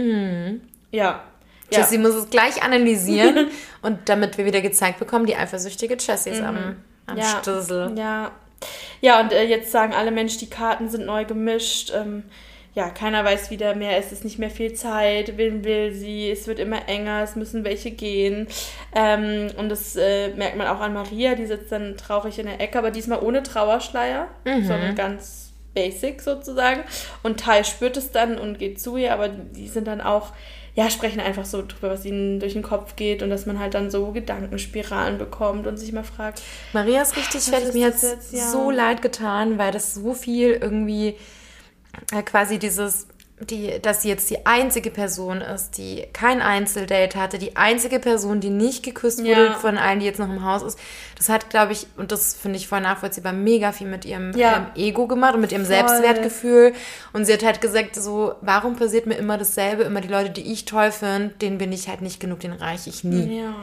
Ja. 0.92 1.22
Ja. 1.72 1.78
Jessie 1.80 1.98
muss 1.98 2.16
es 2.16 2.30
gleich 2.30 2.64
analysieren 2.64 3.48
und 3.82 4.10
damit 4.10 4.38
wir 4.38 4.46
wieder 4.46 4.62
gezeigt 4.62 5.00
bekommen, 5.00 5.26
die 5.26 5.36
eifersüchtige 5.36 5.96
Jessie 6.00 6.32
ist 6.32 6.42
am, 6.42 6.76
am 7.06 7.18
ja. 7.18 7.24
Stissel. 7.24 7.94
Ja. 7.98 8.32
Ja, 9.00 9.20
und 9.20 9.32
äh, 9.32 9.44
jetzt 9.44 9.72
sagen 9.72 9.94
alle 9.94 10.12
Menschen, 10.12 10.40
die 10.40 10.50
Karten 10.50 10.90
sind 10.90 11.06
neu 11.06 11.26
gemischt. 11.26 11.92
Ähm, 11.96 12.24
ja, 12.74 12.90
keiner 12.90 13.26
weiß 13.26 13.50
wieder 13.52 13.76
mehr, 13.76 13.98
es 13.98 14.14
ist 14.14 14.24
nicht 14.24 14.40
mehr 14.40 14.50
viel 14.50 14.74
Zeit, 14.74 15.38
wen 15.38 15.66
will 15.66 15.94
sie, 15.94 16.32
es 16.32 16.48
wird 16.48 16.58
immer 16.58 16.88
enger, 16.88 17.22
es 17.22 17.36
müssen 17.36 17.66
welche 17.66 17.92
gehen. 17.92 18.48
Ähm, 18.96 19.48
und 19.58 19.70
das 19.70 19.98
äh, 19.98 20.30
merkt 20.36 20.56
man 20.56 20.68
auch 20.68 20.80
an 20.80 20.94
Maria, 20.94 21.36
die 21.36 21.46
sitzt 21.46 21.72
dann 21.72 21.98
traurig 21.98 22.40
in 22.40 22.46
der 22.46 22.62
Ecke, 22.62 22.78
aber 22.78 22.92
diesmal 22.92 23.20
ohne 23.20 23.44
Trauerschleier, 23.44 24.28
sondern 24.68 24.96
ganz 24.96 25.52
basic 25.74 26.22
sozusagen. 26.22 26.82
Und 27.24 27.42
Tai 27.42 27.64
spürt 27.64 27.98
es 27.98 28.12
dann 28.12 28.38
und 28.38 28.58
geht 28.60 28.80
zu 28.80 28.96
ihr, 28.96 29.14
aber 29.14 29.28
die 29.28 29.68
sind 29.68 29.88
dann 29.88 30.00
auch, 30.00 30.32
ja, 30.74 30.90
sprechen 30.90 31.20
einfach 31.20 31.44
so 31.44 31.64
drüber, 31.68 31.90
was 31.90 32.06
ihnen 32.06 32.40
durch 32.40 32.54
den 32.54 32.64
Kopf 32.64 32.96
geht 32.96 33.22
und 33.22 33.30
dass 33.30 33.46
man 33.46 33.60
halt 33.60 33.74
dann 33.74 33.92
so 33.92 34.12
Gedankenspiralen 34.12 35.18
bekommt 35.18 35.68
und 35.68 35.76
sich 35.76 35.92
mal 35.92 36.04
fragt, 36.04 36.42
Maria 36.72 37.02
ist 37.02 37.18
richtig 37.18 37.36
Was 37.36 37.50
fertig. 37.50 37.68
ist 37.68 37.74
Mir 37.74 37.86
hat 37.88 37.94
das 37.96 38.02
jetzt? 38.02 38.34
Ja. 38.34 38.48
so 38.48 38.72
leid 38.72 39.02
getan, 39.02 39.58
weil 39.58 39.72
das 39.74 39.94
so 39.94 40.14
viel 40.14 40.52
irgendwie 40.52 41.16
quasi 42.26 42.60
dieses 42.60 43.08
die, 43.50 43.80
dass 43.82 44.04
sie 44.04 44.10
jetzt 44.10 44.30
die 44.30 44.46
einzige 44.46 44.92
Person 44.92 45.42
ist, 45.42 45.80
die 45.80 46.06
kein 46.14 46.44
Einzeldate 46.44 47.20
hatte, 47.20 47.40
die 47.40 47.56
einzige 47.56 47.98
Person, 47.98 48.40
die 48.40 48.52
nicht 48.52 48.84
geküsst 48.84 49.18
wurde 49.18 49.46
Ja. 49.48 49.54
von 49.56 49.80
allen, 49.80 50.00
die 50.00 50.06
jetzt 50.06 50.20
noch 50.20 50.30
im 50.30 50.46
Haus 50.46 50.62
ist. 50.62 50.78
Das 51.18 51.28
hat, 51.28 51.50
glaube 51.50 51.72
ich, 51.72 51.88
und 51.98 52.12
das 52.12 52.36
finde 52.36 52.58
ich 52.58 52.68
voll 52.68 52.82
nachvollziehbar, 52.82 53.34
mega 53.34 53.72
viel 53.72 53.88
mit 53.88 54.06
ihrem 54.06 54.32
Ja. 54.38 54.58
ähm, 54.58 54.66
Ego 54.84 55.08
gemacht 55.08 55.34
und 55.34 55.42
mit 55.42 55.52
ihrem 55.52 55.66
Voll. 55.66 55.74
Selbstwertgefühl. 55.74 56.74
Und 57.14 57.26
sie 57.26 57.34
hat 57.34 57.44
halt 57.44 57.62
gesagt, 57.62 57.96
so, 57.96 58.36
warum 58.42 58.76
passiert 58.76 59.08
mir 59.08 59.16
immer 59.16 59.40
dasselbe? 59.40 59.82
Immer 59.84 60.02
die 60.02 60.08
Leute, 60.10 60.30
die 60.30 60.52
ich 60.54 60.66
toll 60.66 60.92
finde, 60.92 61.30
denen 61.42 61.58
bin 61.58 61.72
ich 61.72 61.88
halt 61.90 62.02
nicht 62.04 62.20
genug, 62.20 62.42
den 62.42 62.54
reiche 62.54 62.92
ich 62.92 63.04
nie. 63.04 63.40
Ja. 63.40 63.56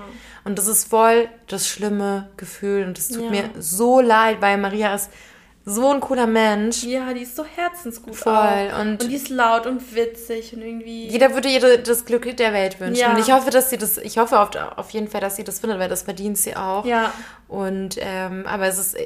Und 0.42 0.58
das 0.58 0.66
ist 0.66 0.88
voll 0.90 1.28
das 1.46 1.68
schlimme 1.68 2.28
Gefühl 2.36 2.84
und 2.84 2.98
es 2.98 3.10
tut 3.10 3.30
mir 3.30 3.44
so 3.60 4.00
leid, 4.00 4.38
weil 4.40 4.58
Maria 4.58 4.92
ist 4.96 5.08
so 5.70 5.90
ein 5.92 6.00
cooler 6.00 6.26
Mensch. 6.26 6.82
Ja, 6.84 7.12
die 7.12 7.22
ist 7.22 7.36
so 7.36 7.44
herzensgut 7.44 8.16
Voll, 8.16 8.32
auch. 8.32 8.80
und- 8.80 9.02
und 9.02 9.10
die 9.10 9.14
ist 9.16 9.28
laut 9.28 9.66
und 9.66 9.94
witzig 9.94 10.54
und 10.54 10.62
irgendwie. 10.62 11.08
Jeder 11.08 11.34
würde 11.34 11.48
ihr 11.48 11.78
das 11.78 12.04
Glück 12.04 12.36
der 12.36 12.52
Welt 12.52 12.80
wünschen. 12.80 13.00
Ja. 13.00 13.12
Und 13.12 13.18
ich 13.18 13.30
hoffe, 13.32 13.50
dass 13.50 13.70
sie 13.70 13.76
das, 13.78 13.98
ich 13.98 14.18
hoffe 14.18 14.38
auf, 14.40 14.50
auf 14.76 14.90
jeden 14.90 15.08
Fall, 15.08 15.20
dass 15.20 15.36
sie 15.36 15.44
das 15.44 15.60
findet, 15.60 15.78
weil 15.78 15.88
das 15.88 16.02
verdient 16.02 16.38
sie 16.38 16.56
auch. 16.56 16.84
Ja. 16.84 17.12
Und, 17.48 17.96
ähm, 18.00 18.44
aber 18.46 18.66
es 18.66 18.78
ist 18.78 18.96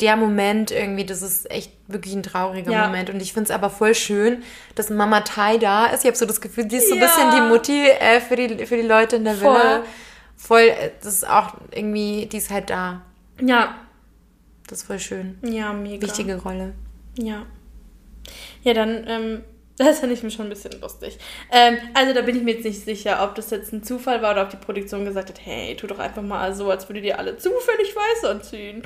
der 0.00 0.16
Moment 0.16 0.70
irgendwie, 0.70 1.04
das 1.04 1.20
ist 1.22 1.50
echt 1.50 1.72
wirklich 1.86 2.14
ein 2.14 2.22
trauriger 2.22 2.72
Ja. 2.72 2.86
Moment. 2.86 3.10
Und 3.10 3.20
ich 3.20 3.32
finde 3.34 3.50
es 3.50 3.54
aber 3.54 3.68
voll 3.70 3.94
schön, 3.94 4.42
dass 4.74 4.88
Mama 4.90 5.20
Tai 5.20 5.58
da 5.58 5.86
ist. 5.86 6.00
Ich 6.04 6.06
habe 6.06 6.16
so 6.16 6.24
das 6.26 6.40
Gefühl, 6.40 6.64
die 6.66 6.76
ist 6.76 6.88
so 6.88 6.94
ein 6.94 7.00
Ja. 7.00 7.06
bisschen 7.06 7.30
die 7.32 7.48
Mutti 7.48 7.88
äh, 7.88 8.20
für, 8.20 8.36
die, 8.36 8.66
für 8.66 8.76
die 8.76 8.86
Leute 8.86 9.16
in 9.16 9.24
der 9.24 9.34
Voll. 9.34 9.54
Villa. 9.54 9.82
Voll, 10.36 10.60
äh, 10.62 10.90
das 11.02 11.12
ist 11.14 11.28
auch 11.28 11.54
irgendwie, 11.70 12.26
die 12.26 12.38
ist 12.38 12.50
halt 12.50 12.70
da. 12.70 13.02
Ja. 13.42 13.74
Das 14.70 14.82
ist 14.82 14.86
voll 14.86 15.00
schön. 15.00 15.36
Ja, 15.42 15.72
mega. 15.72 16.06
Wichtige 16.06 16.36
Rolle. 16.36 16.74
Ja. 17.18 17.44
Ja, 18.62 18.72
dann, 18.72 19.04
ähm, 19.08 19.44
das 19.78 19.98
fand 19.98 20.12
ich 20.12 20.22
mir 20.22 20.30
schon 20.30 20.46
ein 20.46 20.50
bisschen 20.50 20.80
lustig. 20.80 21.18
Ähm, 21.50 21.78
also 21.92 22.14
da 22.14 22.22
bin 22.22 22.36
ich 22.36 22.42
mir 22.44 22.54
jetzt 22.54 22.64
nicht 22.64 22.84
sicher, 22.84 23.24
ob 23.24 23.34
das 23.34 23.50
jetzt 23.50 23.72
ein 23.72 23.82
Zufall 23.82 24.22
war 24.22 24.30
oder 24.30 24.44
ob 24.44 24.50
die 24.50 24.56
Produktion 24.56 25.04
gesagt 25.04 25.28
hat, 25.28 25.44
hey, 25.44 25.74
tu 25.74 25.88
doch 25.88 25.98
einfach 25.98 26.22
mal 26.22 26.54
so, 26.54 26.70
als 26.70 26.88
würdet 26.88 27.04
ihr 27.04 27.18
alle 27.18 27.36
zufällig 27.36 27.96
weiß 27.96 28.30
anziehen. 28.30 28.84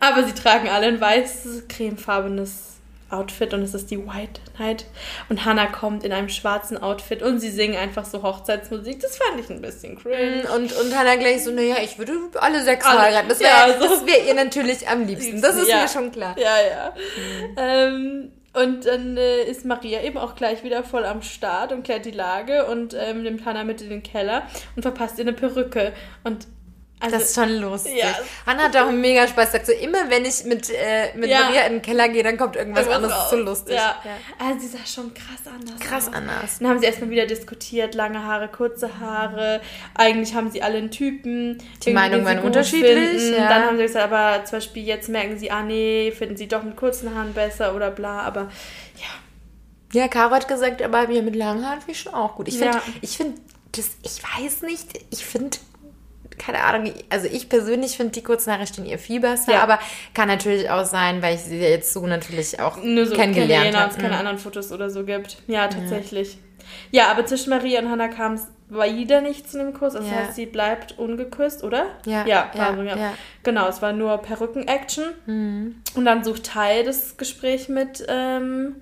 Aber 0.00 0.24
sie 0.24 0.32
tragen 0.34 0.68
alle 0.68 0.88
ein 0.88 1.00
weißes, 1.00 1.68
cremefarbenes 1.68 2.79
Outfit 3.10 3.52
und 3.54 3.62
es 3.62 3.74
ist 3.74 3.90
die 3.90 3.98
White 3.98 4.40
Night. 4.58 4.86
Und 5.28 5.44
Hannah 5.44 5.66
kommt 5.66 6.04
in 6.04 6.12
einem 6.12 6.28
schwarzen 6.28 6.78
Outfit 6.82 7.22
und 7.22 7.40
sie 7.40 7.50
singen 7.50 7.76
einfach 7.76 8.04
so 8.04 8.22
Hochzeitsmusik. 8.22 9.00
Das 9.00 9.16
fand 9.18 9.40
ich 9.40 9.50
ein 9.50 9.60
bisschen 9.60 9.98
cringe. 9.98 10.42
Und, 10.54 10.72
und 10.72 10.96
Hannah 10.98 11.16
gleich 11.16 11.44
so, 11.44 11.50
naja, 11.50 11.76
ich 11.82 11.98
würde 11.98 12.12
alle 12.40 12.62
sechs 12.62 12.86
Alle- 12.86 13.00
heiraten. 13.00 13.28
Das 13.28 13.40
wäre 13.40 13.50
ja, 13.50 13.78
so. 13.80 14.06
wär 14.06 14.26
ihr 14.26 14.34
natürlich 14.34 14.88
am 14.88 15.06
liebsten. 15.06 15.40
Das 15.42 15.56
ist 15.56 15.68
Ja. 15.68 15.82
mir 15.82 15.88
schon 15.88 16.12
klar. 16.12 16.36
Ja, 16.38 16.56
ja. 16.68 16.94
Ähm, 17.56 18.32
und 18.52 18.84
dann 18.84 19.16
äh, 19.16 19.44
ist 19.44 19.64
Maria 19.64 20.02
eben 20.02 20.18
auch 20.18 20.34
gleich 20.34 20.64
wieder 20.64 20.82
voll 20.82 21.04
am 21.04 21.22
Start 21.22 21.70
und 21.72 21.84
klärt 21.84 22.04
die 22.04 22.10
Lage 22.10 22.66
und 22.66 22.94
ähm, 22.98 23.22
nimmt 23.22 23.44
Hannah 23.44 23.62
mit 23.64 23.80
in 23.80 23.90
den 23.90 24.02
Keller 24.02 24.42
und 24.74 24.82
verpasst 24.82 25.18
ihr 25.18 25.24
eine 25.24 25.32
Perücke. 25.34 25.92
Und 26.24 26.48
also, 27.00 27.16
Das 27.16 27.24
ist 27.30 27.34
schon 27.34 27.48
lustig. 27.56 27.96
Ja. 27.96 28.14
Hannah 28.46 28.64
hat 28.64 28.76
auch 28.76 28.90
mega 28.90 29.26
Spaß. 29.26 29.52
Sagt 29.52 29.66
so, 29.66 29.72
immer 29.72 30.10
wenn 30.10 30.24
ich 30.24 30.44
mit, 30.44 30.68
äh, 30.70 31.14
mit 31.16 31.30
Ja. 31.30 31.44
Maria 31.44 31.62
in 31.62 31.72
den 31.74 31.82
Keller 31.82 32.08
gehe, 32.10 32.22
dann 32.22 32.36
kommt 32.36 32.56
irgendwas, 32.56 32.86
anderes. 32.88 33.14
Das 33.14 33.24
ist 33.24 33.30
so 33.30 33.36
lustig. 33.36 33.74
Ja. 33.74 33.96
Also 34.38 34.60
sie 34.60 34.66
sah 34.68 34.86
schon 34.86 35.14
krass 35.14 35.40
anders 35.52 35.80
Krass 35.80 36.08
aus. 36.08 36.14
anders. 36.14 36.58
Dann 36.58 36.68
haben 36.68 36.78
sie 36.78 36.86
erstmal 36.86 37.10
wieder 37.10 37.26
diskutiert, 37.26 37.94
lange 37.94 38.22
Haare, 38.24 38.48
kurze 38.48 39.00
Haare. 39.00 39.60
Eigentlich 39.94 40.34
haben 40.34 40.50
sie 40.50 40.62
alle 40.62 40.78
einen 40.78 40.90
Typen. 40.90 41.58
Die 41.84 41.92
Meinungen 41.92 42.24
waren 42.24 42.40
unterschiedlich, 42.40 43.30
ja. 43.36 43.48
Dann 43.48 43.64
haben 43.64 43.76
sie 43.78 43.82
gesagt, 43.84 44.12
aber 44.12 44.44
zum 44.44 44.58
Beispiel 44.58 44.84
jetzt 44.84 45.08
merken 45.08 45.38
sie, 45.38 45.50
ah 45.50 45.62
nee, 45.62 46.12
finden 46.16 46.36
sie 46.36 46.48
doch 46.48 46.62
mit 46.62 46.76
kurzen 46.76 47.14
Haaren 47.14 47.32
besser 47.32 47.74
oder 47.74 47.90
bla. 47.90 48.20
Aber 48.20 48.50
ja, 48.96 49.06
Ja, 50.00 50.06
Caro 50.08 50.32
hat 50.34 50.46
gesagt, 50.48 50.82
aber 50.82 51.08
mir 51.08 51.22
mit 51.22 51.34
langen 51.34 51.64
Haaren 51.66 51.80
finde 51.80 51.92
ich 51.92 52.00
schon 52.00 52.14
auch 52.14 52.36
gut. 52.36 52.46
Ich 52.46 52.58
finde, 52.58 52.76
Ja. 52.76 52.82
ich 53.00 53.16
finde, 53.16 53.40
das, 53.72 53.90
ich 54.02 54.22
weiß 54.22 54.62
nicht, 54.62 54.86
ich 55.10 55.24
finde, 55.24 55.56
keine 56.40 56.62
Ahnung, 56.64 56.92
also 57.10 57.26
ich 57.30 57.48
persönlich 57.48 57.96
finde, 57.96 58.12
die 58.12 58.22
stehen 58.66 58.86
ihr 58.86 58.98
viel 58.98 59.20
besser, 59.20 59.52
Ja. 59.52 59.62
aber 59.62 59.78
kann 60.14 60.26
natürlich 60.28 60.70
auch 60.70 60.84
sein, 60.84 61.20
weil 61.22 61.34
ich 61.34 61.42
sie 61.42 61.58
ja 61.60 61.68
jetzt 61.68 61.92
so 61.92 62.06
natürlich 62.06 62.58
auch 62.60 62.78
nur 62.82 63.06
so 63.06 63.14
kennengelernt 63.14 63.76
habe. 63.76 63.92
es 63.92 63.98
keine 63.98 64.16
anderen 64.16 64.38
Fotos 64.38 64.72
oder 64.72 64.88
so 64.90 65.04
gibt. 65.04 65.36
Ja, 65.46 65.68
tatsächlich. 65.68 66.38
Ja, 66.90 67.10
aber 67.10 67.26
zwischen 67.26 67.50
Maria 67.50 67.80
und 67.80 67.90
Hannah 67.90 68.08
kam 68.08 68.34
es 68.34 68.46
wieder 68.68 69.20
nicht 69.20 69.50
zu 69.50 69.58
einem 69.58 69.74
Kuss. 69.74 69.94
Das 69.94 70.06
Ja. 70.06 70.12
heißt, 70.18 70.34
sie 70.36 70.46
bleibt 70.46 70.98
ungeküsst, 70.98 71.64
oder? 71.64 71.86
Ja, 72.06 72.24
Ja, 72.26 72.50
ja, 72.54 72.58
war 72.58 72.76
so, 72.76 72.82
ja. 72.82 72.96
ja. 72.96 73.12
Genau, 73.42 73.68
es 73.68 73.82
war 73.82 73.92
nur 73.92 74.16
Perücken-Action. 74.18 75.04
Und 75.96 76.04
dann 76.04 76.22
sucht 76.24 76.44
Teil 76.44 76.84
das 76.84 77.16
Gespräch 77.16 77.68
mit 77.68 78.04
ähm, 78.08 78.76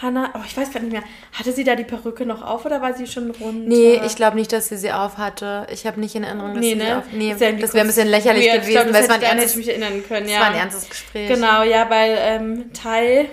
Hannah. 0.00 0.32
Oh, 0.34 0.40
ich 0.46 0.56
weiß 0.56 0.70
gerade 0.70 0.86
nicht 0.86 0.92
mehr. 0.92 1.04
Hatte 1.32 1.52
sie 1.52 1.64
da 1.64 1.74
die 1.76 1.84
Perücke 1.84 2.24
noch 2.24 2.42
auf 2.42 2.64
oder 2.64 2.80
war 2.80 2.94
sie 2.94 3.06
schon 3.06 3.30
rund? 3.30 3.68
Nee, 3.68 4.00
ich 4.04 4.16
glaube 4.16 4.36
nicht, 4.36 4.52
dass 4.52 4.68
sie 4.68 4.76
sie 4.76 4.90
auf 4.90 5.18
hatte. 5.18 5.66
Ich 5.70 5.86
habe 5.86 6.00
nicht 6.00 6.14
in 6.14 6.24
Erinnerung, 6.24 6.54
dass 6.54 6.60
Nee, 6.60 6.74
sie 6.74 6.80
sie 6.80 6.86
ne? 6.86 6.98
auf... 6.98 7.04
Nee, 7.12 7.28
ja 7.38 7.52
das 7.52 7.74
wäre 7.74 7.84
ein 7.84 7.86
bisschen 7.86 8.08
lächerlich 8.08 8.46
weird. 8.46 8.56
Ich 8.56 8.62
gewesen, 8.62 8.82
glaub, 8.82 8.94
weil 8.94 9.02
es 9.02 9.08
war 9.08 9.16
ein 9.16 9.22
ernstes, 9.22 9.56
mich 9.56 9.68
erinnern 9.68 10.02
können, 10.06 10.26
es 10.26 10.32
ja. 10.32 10.40
war 10.40 10.46
ein 10.46 10.54
ernstes 10.54 10.88
Gespräch. 10.88 11.28
Genau, 11.28 11.62
ja, 11.62 11.90
weil 11.90 12.16
ähm, 12.18 12.72
Tai 12.72 13.28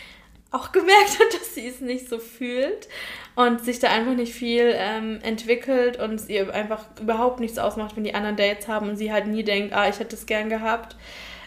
auch 0.50 0.72
gemerkt 0.72 1.18
hat, 1.18 1.40
dass 1.40 1.54
sie 1.54 1.66
es 1.66 1.80
nicht 1.80 2.08
so 2.08 2.18
fühlt 2.18 2.88
und 3.34 3.64
sich 3.64 3.80
da 3.80 3.90
einfach 3.90 4.14
nicht 4.14 4.32
viel 4.32 4.72
ähm, 4.76 5.18
entwickelt 5.22 5.98
und 5.98 6.14
es 6.14 6.28
ihr 6.28 6.54
einfach 6.54 6.84
überhaupt 7.00 7.40
nichts 7.40 7.58
ausmacht, 7.58 7.96
wenn 7.96 8.04
die 8.04 8.14
anderen 8.14 8.36
Dates 8.36 8.68
haben 8.68 8.88
und 8.88 8.96
sie 8.96 9.12
halt 9.12 9.26
nie 9.26 9.42
denkt, 9.42 9.74
ah, 9.74 9.88
ich 9.88 9.98
hätte 9.98 10.14
es 10.14 10.26
gern 10.26 10.48
gehabt. 10.48 10.96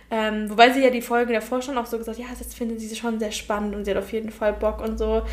Ähm, 0.10 0.50
wobei 0.50 0.72
sie 0.72 0.82
ja 0.82 0.90
die 0.90 1.02
Folgen 1.02 1.34
davor 1.34 1.62
schon 1.62 1.78
auch 1.78 1.86
so 1.86 1.98
gesagt, 1.98 2.18
ja, 2.18 2.28
das 2.38 2.54
findet 2.54 2.80
sie 2.80 2.96
schon 2.96 3.20
sehr 3.20 3.32
spannend 3.32 3.76
und 3.76 3.86
sie 3.86 3.92
hat 3.92 3.98
auf 3.98 4.14
jeden 4.14 4.32
Fall 4.32 4.54
Bock 4.54 4.82
und 4.82 4.98
so. 4.98 5.24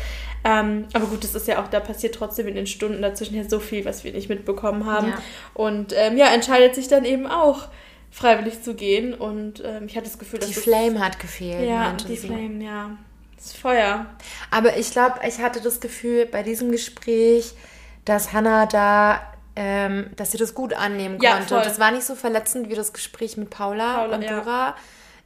Ähm, 0.43 0.85
aber 0.93 1.05
gut, 1.05 1.23
das 1.23 1.33
ist 1.33 1.47
ja 1.47 1.63
auch, 1.63 1.67
da 1.69 1.79
passiert 1.79 2.15
trotzdem 2.15 2.47
in 2.47 2.55
den 2.55 2.67
Stunden 2.67 3.01
dazwischen 3.01 3.35
ja 3.35 3.47
so 3.47 3.59
viel, 3.59 3.85
was 3.85 4.03
wir 4.03 4.11
nicht 4.11 4.27
mitbekommen 4.27 4.85
haben. 4.85 5.09
Ja. 5.09 5.17
Und 5.53 5.93
ähm, 5.95 6.17
ja, 6.17 6.27
entscheidet 6.33 6.75
sich 6.75 6.87
dann 6.89 7.05
eben 7.05 7.25
auch, 7.25 7.69
freiwillig 8.15 8.61
zu 8.63 8.75
gehen. 8.75 9.13
Und 9.13 9.61
ähm, 9.65 9.87
ich 9.87 9.95
hatte 9.95 10.07
das 10.07 10.17
Gefühl, 10.17 10.39
dass 10.39 10.47
Die 10.47 10.55
Flame 10.55 10.99
hat 10.99 11.19
gefehlt, 11.19 11.67
ja, 11.67 11.91
die. 11.93 12.15
Flame, 12.15 12.63
ja. 12.63 12.91
Das 13.35 13.53
Feuer. 13.53 14.05
Aber 14.49 14.77
ich 14.77 14.91
glaube, 14.91 15.19
ich 15.27 15.39
hatte 15.39 15.61
das 15.61 15.81
Gefühl 15.81 16.25
bei 16.25 16.41
diesem 16.41 16.71
Gespräch, 16.71 17.53
dass 18.05 18.31
Hannah 18.31 18.65
da, 18.65 19.21
ähm, 19.55 20.09
dass 20.15 20.31
sie 20.31 20.37
das 20.37 20.53
gut 20.53 20.73
annehmen 20.73 21.19
Ja, 21.21 21.33
konnte. 21.33 21.47
voll. 21.55 21.63
Das 21.63 21.79
war 21.79 21.91
nicht 21.91 22.03
so 22.05 22.15
verletzend 22.15 22.69
wie 22.69 22.75
das 22.75 22.93
Gespräch 22.93 23.37
mit 23.37 23.49
Paula, 23.49 23.97
Paula, 23.99 24.15
und 24.15 24.21
ja. 24.21 24.39
Dora. 24.39 24.75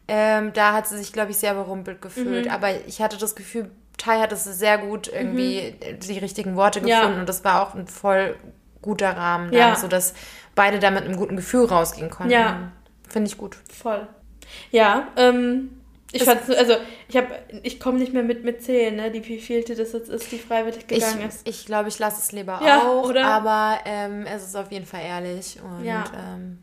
Ähm, 0.07 0.53
da 0.53 0.73
hat 0.73 0.87
sie 0.87 0.97
sich, 0.97 1.13
glaube 1.13 1.31
ich, 1.31 1.37
sehr 1.37 1.53
überrumpelt 1.53 2.01
gefühlt. 2.01 2.45
Mhm. 2.45 2.51
Aber 2.51 2.69
ich 2.87 3.01
hatte 3.01 3.17
das 3.17 3.35
Gefühl, 3.35 3.69
Tai 3.97 4.19
hat 4.19 4.31
es 4.31 4.43
sehr 4.45 4.77
gut 4.77 5.07
irgendwie 5.07 5.75
die 6.01 6.17
richtigen 6.19 6.55
Worte 6.55 6.81
Mhm. 6.81 6.87
Ja. 6.87 6.99
gefunden 7.01 7.19
und 7.21 7.29
das 7.29 7.43
war 7.43 7.61
auch 7.61 7.75
ein 7.75 7.85
voll 7.87 8.35
guter 8.81 9.15
Rahmen, 9.15 9.51
dann, 9.51 9.59
Ja. 9.59 9.75
sodass 9.75 10.13
beide 10.55 10.79
da 10.79 10.89
mit 10.89 11.03
einem 11.03 11.17
guten 11.17 11.35
Gefühl 11.35 11.65
rausgehen 11.65 12.09
konnten. 12.09 12.31
Ja. 12.31 12.71
Finde 13.07 13.29
ich 13.29 13.37
gut. 13.37 13.57
Voll. 13.71 14.07
Ja, 14.71 15.09
ähm, 15.17 15.78
ich 16.11 16.23
fand's, 16.23 16.49
also 16.49 16.73
ich 17.07 17.17
habe, 17.17 17.27
ich 17.63 17.79
komme 17.79 17.99
nicht 17.99 18.13
mehr 18.13 18.23
mit 18.23 18.43
mit 18.43 18.63
zählen, 18.63 18.95
ne, 18.95 19.11
die 19.11 19.25
wievielte 19.27 19.75
das 19.75 19.93
jetzt 19.93 20.09
ist, 20.09 20.31
die 20.31 20.39
freiwillig 20.39 20.87
gegangen 20.87 21.19
ich, 21.21 21.27
ist. 21.27 21.47
Ich 21.47 21.65
glaube, 21.65 21.89
ich 21.89 21.99
lasse 21.99 22.19
es 22.21 22.31
lieber 22.31 22.59
Ja, 22.65 22.87
auch, 22.87 23.07
oder? 23.09 23.25
aber 23.25 23.79
ähm, 23.85 24.25
es 24.25 24.43
ist 24.43 24.55
auf 24.55 24.71
jeden 24.71 24.85
Fall 24.85 25.01
ehrlich 25.03 25.59
und 25.63 25.85
Ja. 25.85 26.03
ähm, 26.35 26.59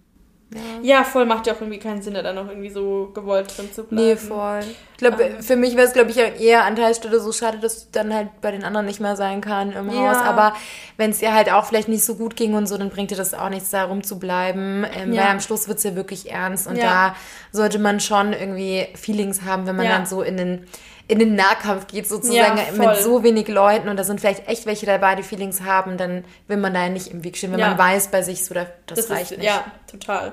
ja. 0.54 0.61
Ja, 0.98 1.04
voll 1.04 1.26
macht 1.26 1.46
ja 1.46 1.54
auch 1.54 1.61
irgendwie 1.61 1.78
keinen 1.80 2.02
Sinn, 2.02 2.14
da 2.14 2.22
dann 2.22 2.37
noch 2.37 2.48
irgendwie 2.48 2.70
so 2.70 3.11
gewollt 3.12 3.56
drin 3.56 3.72
zu 3.72 3.85
bleiben. 3.85 4.06
Nee, 4.09 4.16
voll. 4.16 4.61
Ich 4.92 4.98
glaube, 4.98 5.37
für 5.40 5.56
mich 5.56 5.76
wäre 5.76 5.87
es, 5.87 5.92
glaube 5.92 6.11
ich, 6.11 6.16
eher 6.18 6.64
an 6.64 6.76
Teilstelle 6.76 7.18
so 7.20 7.32
schade, 7.32 7.59
dass 7.59 7.80
sie 7.82 7.87
dann 7.92 8.14
halt 8.14 8.40
bei 8.40 8.50
den 8.52 8.64
anderen 8.64 8.87
nicht 8.87 9.00
mehr 9.00 9.16
sein 9.16 9.40
kann 9.40 9.72
im 9.72 9.90
Ja. 9.90 10.11
Haus. 10.11 10.16
Aber 10.18 10.54
wenn 10.96 11.11
es 11.11 11.20
ihr 11.20 11.35
halt 11.35 11.52
auch 11.52 11.66
vielleicht 11.66 11.88
nicht 11.88 12.04
so 12.04 12.14
gut 12.14 12.37
ging 12.37 12.54
und 12.54 12.66
so, 12.66 12.78
dann 12.78 12.90
bringt 12.90 13.11
ihr 13.11 13.16
das 13.16 13.35
auch 13.35 13.48
nichts, 13.48 13.70
da 13.70 13.85
rumzubleiben. 13.85 14.87
Ähm, 14.96 15.12
Ja. 15.12 15.22
Weil 15.24 15.30
am 15.32 15.40
Schluss 15.40 15.68
wird 15.68 15.78
es 15.78 15.85
ja 15.85 15.94
wirklich 15.96 16.30
ernst. 16.30 16.66
Und 16.66 16.78
da 16.80 17.14
sollte 17.52 17.78
man 17.78 18.00
schon 18.00 18.32
irgendwie 18.32 18.87
Feelings 18.94 19.42
haben, 19.42 19.66
wenn 19.66 19.76
man 19.76 19.87
dann 19.87 20.06
so 20.06 20.22
in 20.22 20.37
den 20.37 20.66
in 21.08 21.18
den 21.20 21.34
Nahkampf 21.36 21.86
geht 21.86 22.08
sozusagen 22.08 22.58
Ja, 22.58 22.72
mit 22.72 22.96
so 22.98 23.22
wenig 23.22 23.46
Leuten 23.48 23.88
und 23.88 23.96
da 23.96 24.04
sind 24.04 24.20
vielleicht 24.20 24.48
echt 24.48 24.66
welche 24.66 24.86
dabei, 24.86 25.14
die 25.14 25.22
Feelings 25.22 25.62
haben, 25.62 25.96
dann 25.96 26.24
will 26.48 26.56
man 26.56 26.74
da 26.74 26.82
ja 26.84 26.88
nicht 26.88 27.08
im 27.08 27.22
Weg 27.22 27.36
stehen, 27.36 27.52
wenn 27.52 27.60
Ja. 27.60 27.68
man 27.68 27.78
weiß 27.78 28.08
bei 28.08 28.22
sich 28.22 28.44
so, 28.44 28.54
da- 28.54 28.66
das, 28.86 28.98
Das 29.06 29.10
reicht 29.10 29.30
ist, 29.32 29.38
nicht. 29.38 29.46
ja, 29.46 29.64
total. 29.90 30.32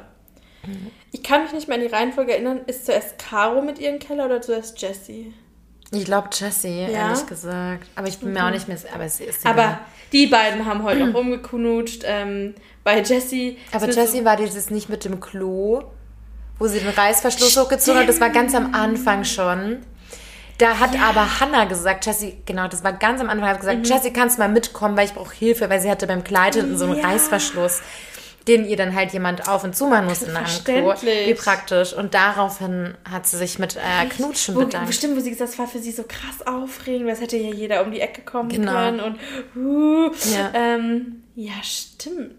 Ich 1.12 1.21
kann 1.23 1.43
mich 1.43 1.51
nicht 1.51 1.67
mehr 1.67 1.75
an 1.77 1.83
die 1.83 1.93
Reihenfolge 1.93 2.31
erinnern. 2.33 2.62
Ist 2.67 2.86
zuerst 2.86 3.19
Caro 3.19 3.62
mit 3.62 3.79
ihrem 3.79 3.99
Keller 3.99 4.25
oder 4.25 4.41
zuerst 4.41 4.81
Jessie? 4.81 5.33
Ich 5.91 6.05
glaube 6.05 6.29
Jessie, 6.31 6.83
Ja? 6.89 7.09
ehrlich 7.09 7.25
gesagt. 7.27 7.86
Aber 7.95 8.07
ich 8.07 8.17
bin 8.17 8.33
mir 8.33 8.45
auch 8.45 8.49
nicht 8.49 8.67
mehr, 8.67 8.77
aber 8.95 9.07
sie 9.09 9.25
ist 9.25 9.45
Aber 9.45 9.79
die 10.12 10.25
beiden 10.27 10.65
haben 10.65 10.83
heute 10.83 11.03
auch 11.09 11.13
rumgeknutscht. 11.13 12.03
Ähm, 12.05 12.55
bei 12.83 12.99
Jessie. 13.01 13.57
Aber 13.73 13.88
Jessie 13.89 14.25
war 14.25 14.38
dieses 14.38 14.69
nicht 14.71 14.89
mit 14.89 15.05
dem 15.05 15.19
Klo, 15.19 15.83
wo 16.57 16.67
sie 16.67 16.79
den 16.79 16.89
Reißverschluss 16.89 17.57
hochgezogen 17.57 18.01
hat. 18.01 18.09
Das 18.09 18.19
war 18.21 18.29
ganz 18.29 18.55
am 18.55 18.73
Anfang 18.73 19.23
schon. 19.25 19.79
Da 20.60 20.80
hat 20.80 20.92
aber 21.02 21.39
Hannah 21.39 21.66
gesagt, 21.66 22.06
Jessie, 22.06 22.38
genau, 22.46 22.68
das 22.68 22.84
war 22.84 22.94
ganz 22.94 23.20
am 23.22 23.30
Anfang, 23.30 23.50
hat 23.50 23.60
gesagt, 23.60 23.88
Jessie, 23.88 24.13
kannst 24.13 24.38
du 24.38 24.42
mal 24.42 24.50
mitkommen, 24.50 24.96
weil 24.96 25.06
ich 25.06 25.13
brauche 25.13 25.34
Hilfe, 25.34 25.70
weil 25.70 25.82
sie 25.82 25.89
hatte 25.89 26.06
beim 26.08 26.24
Kleid 26.24 26.56
hinten 26.56 26.78
so 26.78 26.86
einen 26.86 26.96
Mhm. 26.96 27.00
Ja. 27.02 27.08
Reißverschluss. 27.10 27.82
den 28.46 28.66
ihr 28.68 28.76
dann 28.76 28.94
halt 28.94 29.13
jemand 29.13 29.48
auf 29.48 29.63
und 29.63 29.74
zu 29.74 29.88
machen 29.88 30.04
muss 30.08 30.22
in 30.22 30.36
einem 30.36 30.46
Klo. 30.66 30.94
Wie 31.02 31.34
praktisch. 31.34 31.94
Und 31.94 32.13
daraufhin 32.13 32.94
hat 33.10 33.26
sie 33.26 33.38
sich 33.38 33.58
mit 33.58 33.78
äh, 33.78 34.06
Knutschen 34.10 34.56
Wo, 34.56 34.60
bedankt. 34.66 34.88
bestimmt, 34.88 35.16
wo 35.16 35.22
sie 35.22 35.30
gesagt 35.30 35.52
hat, 35.52 35.54
das 35.54 35.60
war 35.60 35.68
für 35.70 35.80
sie 35.80 35.94
so 35.94 36.04
krass 36.04 36.46
aufregend, 36.46 37.06
weil 37.08 37.13
es 37.13 37.22
hätte 37.22 37.38
ja 37.38 37.54
jeder 37.54 37.82
um 37.86 37.92
die 37.94 38.02
Ecke 38.02 38.22
kommen 38.22 38.50
Genau. 38.50 38.74
können 38.74 39.00
und 39.00 39.18
uh, 39.56 40.12
Ja. 40.36 40.52
ähm, 40.54 41.22
ja, 41.36 41.54
stimmt. 41.63 42.34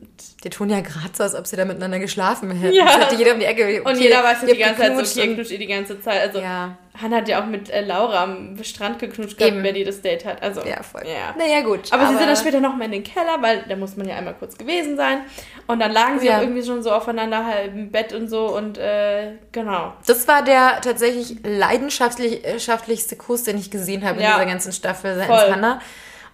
Die 0.45 0.51
tun 0.51 0.71
ja 0.71 0.81
gerade 0.81 1.11
so, 1.13 1.23
als 1.25 1.35
ob 1.35 1.47
sie 1.47 1.57
da 1.57 1.65
miteinander 1.65 1.99
geschlafen 1.99 2.51
hätten. 2.53 2.77
Ja. 2.77 2.85
Das 2.85 2.97
hätte 3.07 3.15
jeder 3.17 3.33
um 3.35 3.41
die 3.41 3.47
Ecke. 3.47 3.83
Und 3.83 3.93
okay, 3.95 4.03
jeder 4.05 4.23
weiß 4.23 4.43
ja 4.43 4.49
die 4.49 4.59
ganze 4.59 4.81
Zeit 4.83 4.97
so, 4.97 5.21
okay, 5.21 5.29
und- 5.29 5.35
knutscht 5.35 5.51
ihr 5.51 5.59
die 5.59 5.67
ganze 5.67 6.01
Zeit. 6.01 6.21
Also 6.21 6.39
Ja. 6.39 6.79
Hannah 7.03 7.17
hat 7.17 7.29
ja 7.29 7.43
auch 7.43 7.47
mit 7.47 7.71
äh, 7.71 7.81
Laura 7.81 8.23
am 8.23 8.57
Strand 8.63 9.01
geknutscht 9.01 9.37
gehabt, 9.37 9.57
wer 9.63 9.73
die 9.73 9.83
das 9.83 10.01
Date 10.01 10.25
hat. 10.25 10.41
Also, 10.45 10.61
Ja, 10.65 10.81
voll. 10.85 11.03
Ja. 11.05 11.35
Naja, 11.37 11.63
gut. 11.63 11.93
Aber, 11.93 12.07
sie 12.07 12.17
sind 12.17 12.25
dann 12.29 12.37
später 12.37 12.61
nochmal 12.61 12.87
in 12.87 12.93
den 12.93 13.03
Keller, 13.03 13.39
weil 13.41 13.65
da 13.69 13.75
muss 13.75 13.97
man 13.97 14.07
ja 14.09 14.15
einmal 14.15 14.35
kurz 14.35 14.57
gewesen 14.57 14.97
sein. 14.97 15.23
Und 15.67 15.81
dann 15.81 15.91
lagen 15.91 16.21
sie 16.21 16.27
Ja. 16.29 16.37
auch 16.39 16.43
irgendwie 16.43 16.63
schon 16.63 16.85
so 16.85 16.93
aufeinander 16.93 17.45
halb 17.47 17.75
im 17.75 17.91
Bett 17.91 18.13
und 18.13 18.29
so 18.29 18.57
und 18.57 18.79
äh, 18.79 19.33
genau. 19.51 19.93
Das 20.07 20.29
war 20.29 20.45
der 20.45 20.81
tatsächlich 20.83 21.39
leidenschaftlichste 21.43 23.17
Kuss, 23.17 23.43
den 23.43 23.59
ich 23.59 23.73
gesehen 23.73 24.05
habe 24.05 24.19
in 24.19 24.25
Ja. 24.25 24.35
dieser 24.35 24.47
ganzen 24.47 24.73
Staffel 24.73 25.17
seitens 25.17 25.35
Voll. 25.37 25.51
Hannah. 25.53 25.81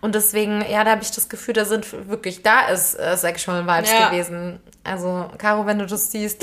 Und 0.00 0.14
deswegen, 0.14 0.64
ja, 0.70 0.82
da 0.84 0.92
habe 0.92 1.02
ich 1.02 1.10
das 1.10 1.28
Gefühl, 1.28 1.54
da 1.54 1.64
sind 1.64 2.08
wirklich, 2.08 2.42
da 2.42 2.68
ist 2.68 2.94
äh, 2.98 3.16
Sexual 3.16 3.66
Vibes 3.66 3.90
Ja. 3.92 4.08
gewesen. 4.08 4.60
Also, 4.84 5.30
Caro, 5.38 5.66
wenn 5.66 5.78
du 5.78 5.86
das 5.86 6.10
siehst, 6.10 6.42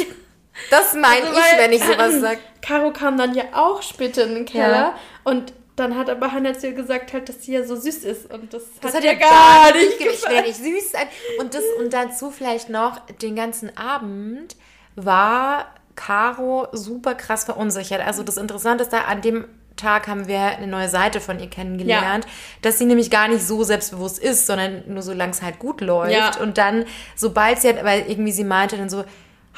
das 0.69 0.93
meine 0.93 1.27
Also, 1.27 1.39
ich, 1.39 1.57
wenn 1.57 1.71
ich 1.73 1.83
sowas 1.83 2.19
sage. 2.21 2.39
Caro 2.61 2.91
kam 2.91 3.17
dann 3.17 3.33
ja 3.33 3.45
auch 3.53 3.81
später 3.81 4.23
in 4.25 4.35
den 4.35 4.45
Keller 4.45 4.71
Ja. 4.75 4.95
und 5.23 5.53
dann 5.75 5.95
hat 5.95 6.09
aber 6.09 6.31
Hannah 6.31 6.57
zu 6.57 6.67
ihr 6.67 6.73
gesagt, 6.73 7.13
halt, 7.13 7.29
dass 7.29 7.43
sie 7.43 7.53
ja 7.53 7.63
so 7.63 7.75
süß 7.75 7.97
ist. 8.03 8.33
Und 8.33 8.51
das, 8.51 8.63
Das 8.81 8.95
hat 8.95 9.03
ja 9.03 9.13
gar 9.13 9.71
nicht 9.73 9.93
Ich 9.93 9.99
will 9.99 10.11
gefallen. 10.11 10.43
nicht 10.45 10.57
süß 10.57 10.91
sein. 10.91 11.07
Und, 11.39 11.53
das, 11.53 11.61
und 11.79 11.93
dazu 11.93 12.31
vielleicht 12.31 12.69
noch, 12.69 12.97
den 13.21 13.35
ganzen 13.35 13.77
Abend 13.77 14.55
war 14.95 15.67
Caro 15.95 16.67
super 16.71 17.13
krass 17.13 17.43
verunsichert. 17.45 18.01
Also 18.05 18.23
das 18.23 18.37
Interessante 18.37 18.83
ist 18.85 18.91
da, 18.93 19.01
an 19.01 19.21
dem 19.21 19.45
Tag 19.77 20.07
haben 20.07 20.27
wir 20.27 20.39
eine 20.39 20.67
neue 20.67 20.89
Seite 20.89 21.21
von 21.21 21.39
ihr 21.39 21.49
kennengelernt, 21.49 22.25
dass 22.61 22.77
sie 22.77 22.85
nämlich 22.85 23.09
gar 23.09 23.27
nicht 23.29 23.41
so 23.47 23.63
selbstbewusst 23.63 24.19
ist, 24.19 24.45
sondern 24.47 24.83
nur 24.87 25.01
solange 25.03 25.31
es 25.31 25.41
halt 25.41 25.59
gut 25.59 25.79
läuft. 25.81 26.11
Ja. 26.11 26.31
Und 26.41 26.57
dann, 26.57 26.85
sobald 27.15 27.59
sie 27.61 27.69
hat, 27.69 27.83
weil 27.83 28.05
irgendwie 28.09 28.31
sie 28.31 28.43
meinte 28.43 28.75
dann 28.77 28.89
so, 28.89 29.05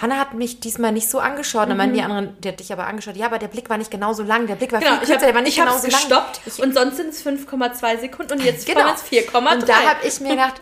Hannah 0.01 0.15
hat 0.17 0.33
mich 0.33 0.61
diesmal 0.61 0.93
nicht 0.93 1.09
so 1.09 1.19
angeschaut. 1.19 1.67
Dann 1.69 1.75
meinten 1.75 1.95
die 1.95 2.01
anderen, 2.01 2.39
der 2.41 2.53
hat 2.53 2.59
dich 2.61 2.71
aber 2.71 2.87
angeschaut. 2.87 3.17
Ja, 3.17 3.25
aber 3.25 3.37
der 3.37 3.49
Blick 3.49 3.69
war 3.69 3.77
nicht 3.77 3.91
genauso 3.91 4.23
lang. 4.23 4.47
Der 4.47 4.55
Blick 4.55 4.71
war 4.71 4.79
Mhm. 4.79 4.83
Genau, 4.85 4.95
viel 4.95 5.03
ich 5.03 5.09
kürzer, 5.09 5.25
der 5.25 5.35
war 5.35 5.41
nicht 5.41 5.57
ich 5.57 5.63
genauso 5.63 5.87
lang. 5.87 5.99
gestoppt 5.99 6.41
und 6.63 6.73
sonst 6.73 6.95
sind 6.95 7.09
es 7.09 7.25
5,2 7.25 7.99
Sekunden 7.99 8.33
und 8.33 8.43
jetzt 8.43 8.65
Genau. 8.67 8.79
kommen 8.81 8.93
es 8.95 9.03
4,3. 9.03 9.53
Und 9.55 9.67
da 9.67 9.73
habe 9.73 10.07
ich 10.07 10.21
mir 10.21 10.29
gedacht, 10.29 10.61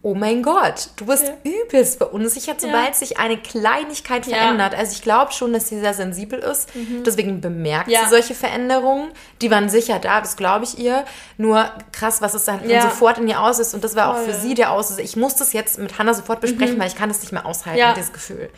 oh 0.00 0.14
mein 0.14 0.42
Gott, 0.44 0.90
du 0.96 1.06
bist 1.06 1.24
Ja. 1.24 1.50
übelst 1.64 1.98
verunsichert, 1.98 2.60
sobald 2.60 2.94
sich 2.94 3.18
eine 3.18 3.36
Kleinigkeit 3.36 4.26
Ja. 4.26 4.36
verändert. 4.36 4.74
Also 4.76 4.92
ich 4.92 5.02
glaube 5.02 5.32
schon, 5.32 5.52
dass 5.52 5.68
sie 5.68 5.80
sehr 5.80 5.92
sensibel 5.92 6.38
ist. 6.38 6.68
Deswegen 7.04 7.40
bemerkt 7.40 7.88
Mhm. 7.88 7.92
Ja. 7.94 8.04
sie 8.04 8.10
solche 8.10 8.34
Veränderungen. 8.34 9.10
Die 9.42 9.50
waren 9.50 9.68
sicher 9.68 9.98
da, 9.98 10.20
das 10.20 10.36
glaube 10.36 10.64
ich 10.64 10.78
ihr. 10.78 11.04
Nur 11.36 11.68
krass, 11.92 12.22
was 12.22 12.34
es 12.34 12.44
dann 12.44 12.68
Ja. 12.68 12.82
sofort 12.82 13.18
in 13.18 13.26
ihr 13.28 13.40
aus 13.42 13.58
ist. 13.58 13.74
Und 13.74 13.82
das 13.82 13.96
war 13.96 14.10
auch 14.14 14.18
für 14.18 14.30
Voll. 14.32 14.40
sie 14.40 14.54
der 14.54 14.70
Auslöser. 14.70 15.02
Ich 15.02 15.16
muss 15.16 15.34
das 15.34 15.52
jetzt 15.52 15.78
mit 15.78 15.98
Hannah 15.98 16.14
sofort 16.14 16.40
besprechen, 16.40 16.78
weil 16.78 16.86
ich 16.88 16.96
kann 16.96 17.08
das 17.08 17.20
nicht 17.20 17.32
mehr 17.32 17.44
aushalten, 17.44 17.78
Ja. 17.80 17.92
dieses 17.92 18.12
Gefühl. 18.12 18.50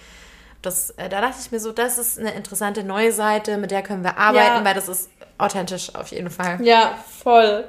Das, 0.62 0.90
äh, 0.98 1.08
da 1.08 1.22
dachte 1.22 1.36
ich 1.40 1.50
mir 1.50 1.58
so, 1.58 1.72
das 1.72 1.96
ist 1.96 2.18
eine 2.18 2.32
interessante 2.34 2.84
neue 2.84 3.12
Seite, 3.12 3.56
mit 3.56 3.70
der 3.70 3.82
können 3.82 4.04
wir 4.04 4.18
arbeiten, 4.18 4.56
Ja. 4.58 4.64
weil 4.64 4.74
das 4.74 4.88
ist 4.90 5.08
authentisch 5.38 5.94
auf 5.94 6.08
jeden 6.08 6.28
Fall. 6.28 6.58
Ja, 6.62 6.98
voll. 7.22 7.64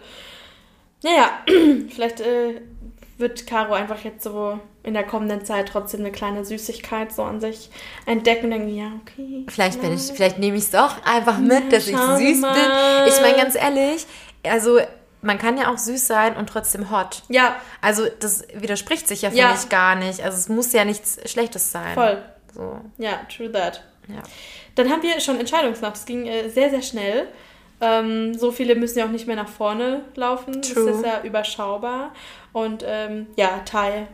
Naja, 1.03 1.29
vielleicht 1.89 2.19
äh, 2.19 2.61
wird 3.21 3.47
Caro 3.47 3.73
einfach 3.73 4.03
jetzt 4.03 4.23
so 4.23 4.59
in 4.83 4.93
der 4.93 5.03
kommenden 5.03 5.45
Zeit 5.45 5.69
trotzdem 5.69 6.01
eine 6.01 6.11
kleine 6.11 6.43
Süßigkeit 6.43 7.13
so 7.13 7.23
an 7.23 7.39
sich 7.39 7.69
entdecken 8.05 8.45
und 8.45 8.51
denken, 8.51 8.75
ja, 8.75 8.91
okay. 9.01 9.45
Vielleicht 9.47 9.79
bin 9.81 9.91
ja. 9.91 9.95
ich, 9.95 10.11
vielleicht 10.11 10.39
nehme 10.39 10.57
ich 10.57 10.63
es 10.65 10.71
doch 10.71 11.03
einfach 11.05 11.37
mit, 11.37 11.71
dass 11.71 11.87
ich 11.87 11.95
süß 11.95 12.17
bin. 12.19 12.41
mal. 12.41 13.07
Ich 13.07 13.21
meine 13.21 13.37
ganz 13.37 13.55
ehrlich, 13.55 14.05
also 14.43 14.79
man 15.21 15.37
kann 15.37 15.57
ja 15.57 15.71
auch 15.71 15.77
süß 15.77 16.07
sein 16.07 16.35
und 16.35 16.47
trotzdem 16.49 16.89
hot. 16.91 17.21
Ja, 17.29 17.55
Also 17.79 18.07
das 18.19 18.43
widerspricht 18.55 19.07
sich 19.07 19.21
ja, 19.21 19.29
finde 19.29 19.43
Ja. 19.43 19.53
ich, 19.53 19.69
gar 19.69 19.95
nicht. 19.95 20.21
Also 20.21 20.37
es 20.37 20.49
muss 20.49 20.73
ja 20.73 20.83
nichts 20.83 21.19
Schlechtes 21.29 21.71
sein. 21.71 21.93
voll. 21.93 22.21
So, 22.53 22.81
Ja, 22.97 23.21
true 23.33 23.51
that. 23.51 23.83
ja. 24.09 24.21
Dann 24.75 24.89
haben 24.89 25.03
wir 25.03 25.19
schon 25.19 25.39
Entscheidungsnacht. 25.39 25.95
Es 25.95 26.05
ging 26.05 26.25
äh, 26.25 26.49
sehr, 26.49 26.69
sehr 26.71 26.81
schnell. 26.81 27.27
Ähm, 27.81 28.33
so 28.35 28.51
viele 28.51 28.75
müssen 28.75 28.99
ja 28.99 29.05
auch 29.05 29.09
nicht 29.11 29.27
mehr 29.27 29.35
nach 29.35 29.47
vorne 29.49 30.01
laufen. 30.15 30.61
True. 30.61 30.85
Das 30.85 30.95
ist 30.97 31.05
ja 31.05 31.21
überschaubar. 31.23 32.11
Und 32.53 32.83
ähm, 32.87 33.27
ja, 33.35 33.61
Thai, 33.65 34.07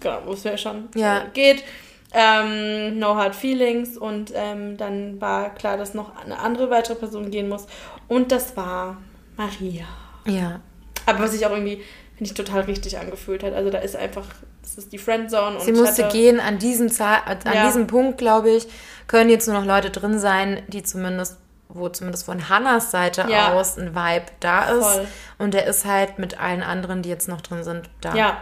genau, 0.00 0.20
wir 0.26 0.50
ja 0.52 0.56
schon, 0.56 0.88
Ja. 0.94 1.18
äh, 1.18 1.22
geht. 1.32 1.64
Ähm, 2.12 2.98
no 2.98 3.16
Hard 3.16 3.34
Feelings. 3.34 3.96
Und 3.96 4.32
ähm, 4.34 4.76
dann 4.76 5.20
war 5.20 5.54
klar, 5.54 5.76
dass 5.76 5.94
noch 5.94 6.16
eine 6.24 6.38
andere 6.38 6.70
weitere 6.70 6.94
Person 6.96 7.30
gehen 7.30 7.48
muss. 7.48 7.66
Und 8.08 8.32
das 8.32 8.56
war 8.56 8.96
Maria. 9.36 9.84
Ja. 10.26 10.60
Aber 11.06 11.20
was 11.20 11.32
sich 11.32 11.44
auch 11.46 11.50
irgendwie, 11.50 11.76
finde 12.16 12.24
ich, 12.24 12.34
total 12.34 12.62
richtig 12.62 12.98
angefühlt 12.98 13.42
hat. 13.42 13.54
Also 13.54 13.70
da 13.70 13.78
ist 13.78 13.96
einfach, 13.96 14.26
das 14.62 14.74
ist 14.76 14.92
die 14.92 14.98
Friendzone. 14.98 15.56
Und 15.56 15.64
Sie 15.64 15.72
musste 15.72 16.04
hatte- 16.04 16.16
gehen 16.16 16.38
an 16.40 16.58
diesem, 16.58 16.90
Zahl, 16.90 17.18
an 17.26 17.38
Ja. 17.54 17.66
diesem 17.66 17.86
Punkt, 17.86 18.18
glaube 18.18 18.50
ich, 18.50 18.66
können 19.06 19.30
jetzt 19.30 19.48
nur 19.48 19.58
noch 19.58 19.66
Leute 19.66 19.90
drin 19.90 20.18
sein, 20.18 20.62
die 20.68 20.82
zumindest, 20.82 21.38
wo 21.74 21.88
zumindest 21.88 22.24
von 22.26 22.48
Hannas 22.48 22.90
Seite 22.90 23.26
Ja. 23.28 23.52
aus 23.54 23.76
ein 23.78 23.94
Vibe 23.94 24.26
da 24.40 24.64
ist. 24.70 24.84
Voll. 24.86 25.06
Und 25.38 25.54
der 25.54 25.66
ist 25.66 25.84
halt 25.84 26.18
mit 26.18 26.40
allen 26.40 26.62
anderen, 26.62 27.02
die 27.02 27.08
jetzt 27.08 27.28
noch 27.28 27.40
drin 27.40 27.64
sind, 27.64 27.88
da. 28.00 28.14
Ja. 28.14 28.36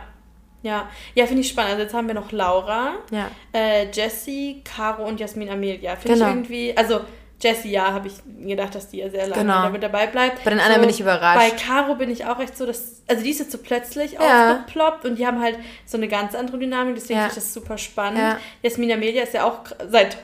Ja, 0.62 0.88
ja 1.14 1.27
finde 1.27 1.43
ich 1.43 1.49
spannend. 1.49 1.71
Also 1.73 1.83
jetzt 1.85 1.95
haben 1.95 2.09
wir 2.09 2.14
noch 2.14 2.33
Laura, 2.33 2.95
Ja. 3.11 3.31
äh, 3.55 3.88
Jessie, 3.93 4.62
Caro 4.64 5.05
und 5.05 5.21
Jasmin 5.21 5.49
Amelia. 5.51 5.95
Finde 5.97 6.14
Genau. 6.19 6.27
ich 6.31 6.35
irgendwie, 6.35 6.77
also 6.77 7.01
Jessie, 7.41 7.71
ja, 7.71 7.93
habe 7.93 8.09
ich 8.09 8.14
gedacht, 8.45 8.75
dass 8.75 8.88
die 8.88 8.97
ja 8.99 9.09
sehr 9.11 9.29
lange 9.29 9.43
Genau. 9.43 9.62
damit 9.62 9.81
dabei 9.85 10.09
bleibt. 10.09 10.43
Bei 10.43 10.51
den 10.51 10.59
anderen 10.59 10.81
bin 10.81 10.91
ich 10.91 10.99
überrascht. 11.01 11.38
Bei 11.38 11.51
Caro 11.57 11.95
bin 11.95 12.11
ich 12.11 12.25
auch 12.27 12.41
echt 12.41 12.57
so, 12.59 12.67
dass, 12.67 13.03
also 13.07 13.23
die 13.23 13.31
ist 13.31 13.38
jetzt 13.38 13.53
so 13.53 13.59
plötzlich 13.59 14.14
Ja. 14.14 14.55
aufgeploppt 14.59 15.05
und 15.05 15.17
die 15.21 15.25
haben 15.25 15.41
halt 15.41 15.57
so 15.87 15.97
eine 15.97 16.09
ganz 16.09 16.35
andere 16.35 16.59
Dynamik, 16.59 16.97
deswegen 16.97 17.21
Ja. 17.21 17.27
finde 17.27 17.38
ich 17.38 17.45
das 17.45 17.55
super 17.55 17.79
spannend. 17.79 18.19
Ja. 18.19 18.38
Jasmin 18.62 18.91
Amelia 18.91 19.23
ist 19.23 19.35
ja 19.35 19.45
auch 19.45 19.61
seit 19.88 20.19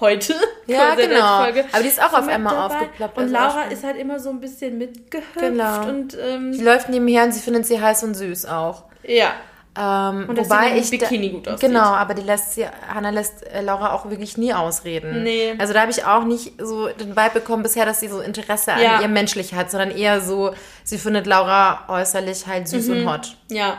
heute. 0.00 0.34
Ja, 0.66 0.94
genau. 0.94 1.42
Folge 1.44 1.64
Aber 1.72 1.82
die 1.82 1.88
ist 1.88 2.02
auch 2.02 2.10
so 2.10 2.16
auf 2.18 2.28
einmal 2.28 2.54
dabei. 2.54 2.74
aufgeploppt, 2.76 3.16
Und 3.16 3.22
also 3.24 3.34
Laura 3.34 3.62
ist 3.70 3.84
halt 3.84 3.96
immer 3.96 4.18
so 4.20 4.30
ein 4.30 4.40
bisschen 4.40 4.78
mitgehüpft 4.78 5.38
Genau. 5.38 5.86
und 5.88 6.16
ähm, 6.20 6.52
Sie 6.52 6.62
läuft 6.62 6.88
nebenher 6.88 7.24
und 7.24 7.32
sie 7.32 7.40
findet 7.40 7.66
sie 7.66 7.80
heiß 7.80 8.02
und 8.04 8.14
süß 8.14 8.46
auch. 8.46 8.84
ja. 9.02 9.32
Ähm, 9.80 10.26
Und 10.28 10.36
wobei 10.38 10.76
ich 10.76 10.90
Bikini 10.90 11.28
gut 11.28 11.46
aussieht. 11.46 11.60
Genau, 11.68 11.84
aber 11.84 12.14
die 12.14 12.22
lässt 12.22 12.54
sie, 12.54 12.66
Hannah 12.92 13.10
lässt 13.10 13.46
äh, 13.46 13.60
Laura 13.60 13.92
auch 13.92 14.10
wirklich 14.10 14.36
nie 14.36 14.52
ausreden. 14.52 15.22
Nee. 15.22 15.54
Also 15.56 15.72
da 15.72 15.82
habe 15.82 15.92
ich 15.92 16.04
auch 16.04 16.24
nicht 16.24 16.54
so 16.60 16.88
den 16.88 17.10
Vibe 17.16 17.30
bekommen 17.34 17.62
bisher, 17.62 17.84
dass 17.86 18.00
sie 18.00 18.08
so 18.08 18.20
Interesse 18.20 18.72
Ja. 18.72 18.96
an 18.96 19.02
ihr 19.02 19.08
menschlich 19.08 19.54
hat, 19.54 19.70
sondern 19.70 19.92
eher 19.92 20.20
so, 20.20 20.52
sie 20.82 20.98
findet 20.98 21.28
Laura 21.28 21.84
äußerlich 21.86 22.48
halt 22.48 22.66
süß 22.66 22.88
Mhm. 22.88 22.96
und 23.06 23.08
hot. 23.12 23.36
Ja, 23.52 23.76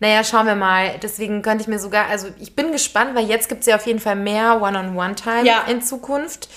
Naja, 0.00 0.24
schauen 0.24 0.46
wir 0.46 0.54
mal. 0.56 0.98
Deswegen 1.02 1.42
könnte 1.42 1.62
ich 1.62 1.68
mir 1.68 1.78
sogar, 1.78 2.06
also 2.08 2.28
ich 2.40 2.56
bin 2.56 2.72
gespannt, 2.72 3.14
weil 3.14 3.26
jetzt 3.26 3.48
gibt 3.48 3.60
es 3.60 3.66
ja 3.66 3.76
auf 3.76 3.86
jeden 3.86 4.00
Fall 4.00 4.16
mehr 4.16 4.60
One-on-One-Time 4.60 5.44
Ja. 5.44 5.64
in 5.68 5.82
Zukunft. 5.82 6.48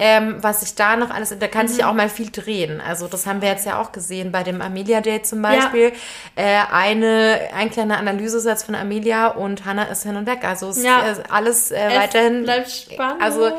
Ähm, 0.00 0.36
was 0.42 0.60
sich 0.60 0.76
da 0.76 0.94
noch 0.94 1.10
alles, 1.10 1.36
da 1.36 1.48
kann 1.48 1.64
Mhm. 1.66 1.68
sich 1.70 1.78
ja 1.78 1.90
auch 1.90 1.92
mal 1.94 2.08
viel 2.08 2.30
drehen. 2.30 2.80
Also 2.80 3.08
das 3.08 3.26
haben 3.26 3.42
wir 3.42 3.48
jetzt 3.48 3.66
ja 3.66 3.80
auch 3.80 3.90
gesehen 3.90 4.30
bei 4.30 4.44
dem 4.44 4.60
Amelia-Date 4.62 5.26
zum 5.26 5.42
Beispiel. 5.42 5.92
Äh, 6.36 6.60
eine, 6.70 7.40
ein 7.56 7.68
kleiner 7.70 7.98
Analysesatz 7.98 8.62
von 8.62 8.76
Amelia 8.76 9.26
und 9.26 9.64
Hannah 9.64 9.84
ist 9.90 10.04
hin 10.04 10.14
und 10.14 10.26
weg. 10.26 10.44
Also 10.44 10.68
es 10.68 10.80
Ja. 10.84 11.00
ist 11.00 11.22
alles 11.32 11.72
äh, 11.72 11.78
Es 11.88 11.94
weiterhin. 11.98 12.44
bleibt 12.44 12.70
spannend. 12.70 13.20
Also 13.20 13.50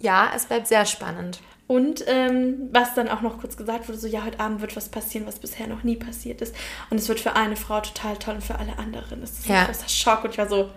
ja, 0.00 0.28
es 0.36 0.44
bleibt 0.44 0.66
sehr 0.68 0.84
spannend. 0.84 1.40
Und 1.68 2.02
ähm, 2.08 2.70
was 2.72 2.94
dann 2.94 3.08
auch 3.08 3.20
noch 3.20 3.38
kurz 3.40 3.56
gesagt 3.56 3.88
wurde, 3.88 3.98
so 3.98 4.06
ja, 4.06 4.24
heute 4.24 4.40
Abend 4.40 4.62
wird 4.62 4.74
was 4.74 4.88
passieren, 4.88 5.26
was 5.26 5.38
bisher 5.38 5.66
noch 5.66 5.84
nie 5.84 5.96
passiert 5.96 6.40
ist. 6.40 6.56
Und 6.90 6.96
es 6.96 7.08
wird 7.08 7.20
für 7.20 7.36
eine 7.36 7.56
Frau 7.56 7.80
total 7.80 8.16
toll 8.16 8.36
und 8.36 8.42
für 8.42 8.58
alle 8.58 8.78
anderen 8.78 9.22
ist 9.22 9.38
es 9.40 9.46
ein 9.46 9.52
Ja. 9.54 9.64
großer 9.66 9.88
Schock. 9.88 10.24
Und 10.24 10.30
ich 10.30 10.38
war 10.38 10.48
so, 10.48 10.70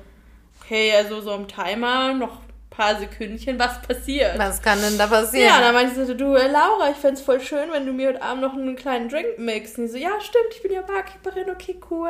okay, 0.62 0.92
also 0.94 1.22
so 1.22 1.34
im 1.34 1.48
Timer 1.48 2.14
noch 2.14 2.42
paar 2.72 2.96
Sekündchen, 2.98 3.60
was 3.60 3.82
passiert? 3.82 4.40
Was 4.40 4.62
kann 4.62 4.82
denn 4.82 4.98
da 4.98 5.06
passieren? 5.06 5.48
Ja, 5.48 5.60
dann 5.60 5.74
meinte 5.76 5.94
sie 5.94 6.06
so, 6.06 6.14
du, 6.14 6.34
äh, 6.36 6.48
Laura, 6.48 6.90
ich 6.90 6.98
fänd's 6.98 7.22
voll 7.22 7.40
schön, 7.42 7.70
wenn 7.72 7.86
du 7.86 7.92
mir 7.94 8.08
heute 8.10 8.22
Abend 8.24 8.42
noch 8.42 8.54
einen 8.54 8.76
kleinen 8.78 9.10
Drink 9.10 9.38
mixst. 9.38 9.78
Und 9.78 9.86
die 9.86 9.92
so, 9.92 9.98
ja, 9.98 10.10
stimmt, 10.22 10.48
ich 10.56 10.64
bin 10.64 10.72
ja 10.72 10.82
Barkeeperin, 10.82 11.50
okay, 11.52 11.80
cool. 11.92 12.10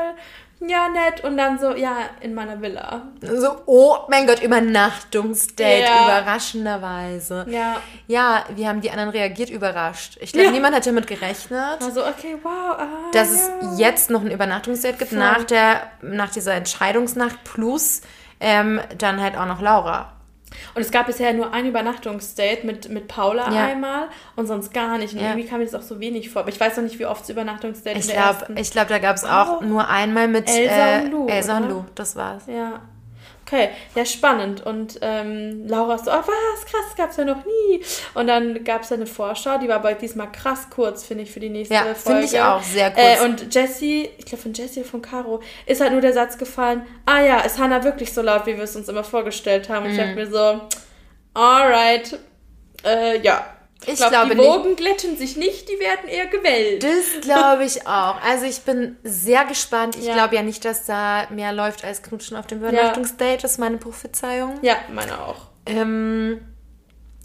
Ja, 0.64 0.88
nett. 0.90 1.24
Und 1.24 1.38
dann 1.38 1.58
so, 1.58 1.76
ja, 1.76 1.96
in 2.22 2.36
meiner 2.36 2.62
Villa. 2.62 3.08
so, 3.22 3.58
oh 3.66 3.98
mein 4.10 4.28
Gott, 4.28 4.44
Übernachtungsdate, 4.44 5.82
Ja. 5.82 6.04
überraschenderweise. 6.06 7.46
Ja. 7.50 7.78
Ja, 8.08 8.46
wie 8.56 8.68
haben 8.68 8.82
die 8.82 8.92
anderen 8.92 9.10
reagiert? 9.10 9.50
Überrascht. 9.50 10.18
Ich 10.22 10.32
glaube, 10.32 10.46
Ja. 10.48 10.52
niemand 10.52 10.76
hat 10.76 10.86
damit 10.86 11.08
gerechnet, 11.08 11.82
War 11.82 11.92
so, 11.92 12.06
okay, 12.06 12.38
wow. 12.44 12.52
Ah, 12.78 12.88
dass 13.14 13.32
ja. 13.32 13.70
es 13.72 13.80
jetzt 13.80 14.10
noch 14.12 14.22
ein 14.22 14.30
Übernachtungsdate 14.30 14.98
gibt, 14.98 15.10
Voll. 15.10 15.20
nach, 15.20 15.44
der, 15.44 15.82
nach 16.02 16.30
dieser 16.30 16.54
Entscheidungsnacht 16.54 17.44
plus 17.44 18.02
ähm, 18.40 18.80
dann 18.98 19.20
halt 19.22 19.36
auch 19.38 19.46
noch 19.48 19.62
Laura. 19.62 20.14
Und 20.76 20.82
es 20.82 20.92
gab 20.92 21.08
bisher 21.08 21.34
nur 21.34 21.54
ein 21.54 21.66
Übernachtungsdate 21.66 22.66
mit, 22.66 22.90
mit 22.90 23.08
Paula 23.08 23.52
Ja. 23.54 23.66
einmal 23.68 24.08
und 24.36 24.48
sonst 24.48 24.74
gar 24.74 24.98
nicht. 24.98 25.14
Und 25.14 25.20
Ja. 25.22 25.30
irgendwie 25.30 25.48
kam 25.48 25.60
mir 25.60 25.66
das 25.66 25.76
auch 25.76 25.82
so 25.82 26.00
wenig 26.00 26.30
vor. 26.30 26.42
Aber 26.42 26.50
ich 26.50 26.60
weiß 26.60 26.78
noch 26.78 26.84
nicht, 26.84 27.00
wie 27.00 27.06
oft 27.06 27.24
es 27.24 27.30
Übernachtungsdate 27.30 27.98
Ich 27.98 28.06
in 28.06 28.12
der 28.12 28.22
glaube, 28.22 28.40
ersten... 28.40 28.58
ich 28.58 28.72
glaub, 28.72 28.88
da 28.88 29.00
gab 29.00 29.16
es 29.16 29.24
auch 29.24 29.62
Oh. 29.62 29.64
nur 29.64 29.88
einmal 29.90 30.28
mit 30.28 30.50
Elsa 30.50 31.00
äh, 31.00 31.02
und 31.04 31.12
Lou, 31.12 31.28
Elsa 31.28 31.58
und? 31.58 31.70
Lou. 31.70 31.86
Das 31.96 32.16
war's. 32.16 32.44
Ja. 32.48 32.82
Okay, 33.52 33.70
ja, 33.96 34.06
spannend. 34.06 34.66
Und 34.66 35.00
ähm, 35.02 35.68
Laura 35.68 35.98
so, 35.98 36.10
oh, 36.10 36.14
was, 36.14 36.66
krass, 36.66 36.84
das 36.88 36.96
gab 36.96 37.10
es 37.10 37.18
ja 37.18 37.26
noch 37.26 37.44
nie. 37.44 37.84
Und 38.14 38.28
dann 38.28 38.64
gab 38.64 38.84
es 38.84 38.92
ja 38.92 38.96
eine 38.96 39.06
Vorschau, 39.06 39.58
die 39.58 39.68
war 39.68 39.76
aber 39.76 39.94
diesmal 39.94 40.32
krass 40.32 40.68
kurz, 40.70 41.04
finde 41.04 41.24
ich, 41.24 41.32
für 41.32 41.42
die 41.42 41.50
nächste 41.50 41.74
ja, 41.74 41.82
Folge. 41.84 42.00
finde 42.00 42.24
ich 42.24 42.40
auch 42.40 42.64
sehr 42.64 42.92
kurz. 42.92 43.20
Äh, 43.20 43.26
und 43.26 43.54
Jessie, 43.54 44.10
ich 44.18 44.26
glaube 44.26 44.44
von 44.44 44.54
Jessie 44.54 44.80
oder 44.80 44.90
von 44.90 45.02
Caro, 45.02 45.42
ist 45.66 45.82
halt 45.82 45.92
nur 45.92 46.00
der 46.00 46.14
Satz 46.14 46.38
gefallen, 46.38 46.84
ah 47.06 47.22
ja, 47.22 47.42
ist 47.42 47.60
Hannah 47.60 47.84
wirklich 47.84 48.14
so 48.14 48.22
laut, 48.22 48.46
wie 48.46 48.56
wir 48.56 48.64
es 48.64 48.76
uns 48.78 48.88
immer 48.88 49.04
vorgestellt 49.04 49.68
haben? 49.68 49.86
Und 49.86 49.92
ich 49.92 49.98
dachte 49.98 50.16
mir 50.16 50.28
so, 50.28 50.62
alright, 51.34 52.18
äh, 52.86 53.20
ja. 53.20 53.51
Ich, 53.84 53.94
Ich 53.94 53.96
glaub, 53.98 54.10
glaube 54.12 54.30
die 54.36 54.42
nicht. 54.42 54.48
Wogen 54.50 54.76
glätten 54.76 55.18
sich 55.18 55.38
nicht, 55.38 55.68
die 55.68 55.80
werden 55.80 56.08
eher 56.08 56.28
gewellt. 56.28 56.84
Das 56.84 57.22
glaube 57.22 57.64
ich 57.66 57.88
auch. 57.88 58.22
Also 58.22 58.46
ich 58.46 58.62
bin 58.62 58.96
sehr 59.04 59.44
gespannt. 59.46 59.96
Ich 59.96 60.06
Ja. 60.06 60.14
glaube 60.14 60.36
ja 60.36 60.44
nicht, 60.44 60.64
dass 60.66 60.86
da 60.86 61.26
mehr 61.32 61.52
läuft 61.52 61.84
als 61.84 62.04
Knutschen 62.04 62.38
auf 62.38 62.46
dem 62.46 62.60
Übernachtungsdate. 62.60 63.42
Das 63.42 63.54
ist 63.54 63.58
meine 63.58 63.78
Prophezeiung. 63.78 64.60
Ja, 64.62 64.76
meine 64.94 65.20
auch. 65.20 65.48
Ähm, 65.66 66.42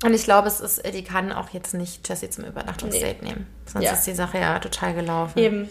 und 0.05 0.15
ich 0.15 0.25
glaube, 0.25 0.49
es 0.49 0.61
ist, 0.61 0.83
die 0.95 1.05
kann 1.05 1.33
auch 1.33 1.51
jetzt 1.51 1.75
nicht 1.75 2.09
Jessie 2.09 2.31
zum 2.31 2.45
Übernachtungsdate 2.45 3.23
nehmen. 3.25 3.47
Sonst 3.67 3.85
Ja. 3.85 3.93
ist 3.93 4.05
die 4.07 4.15
Sache 4.15 4.39
ja 4.39 4.59
total 4.59 4.95
gelaufen. 4.95 5.39
Eben. 5.39 5.69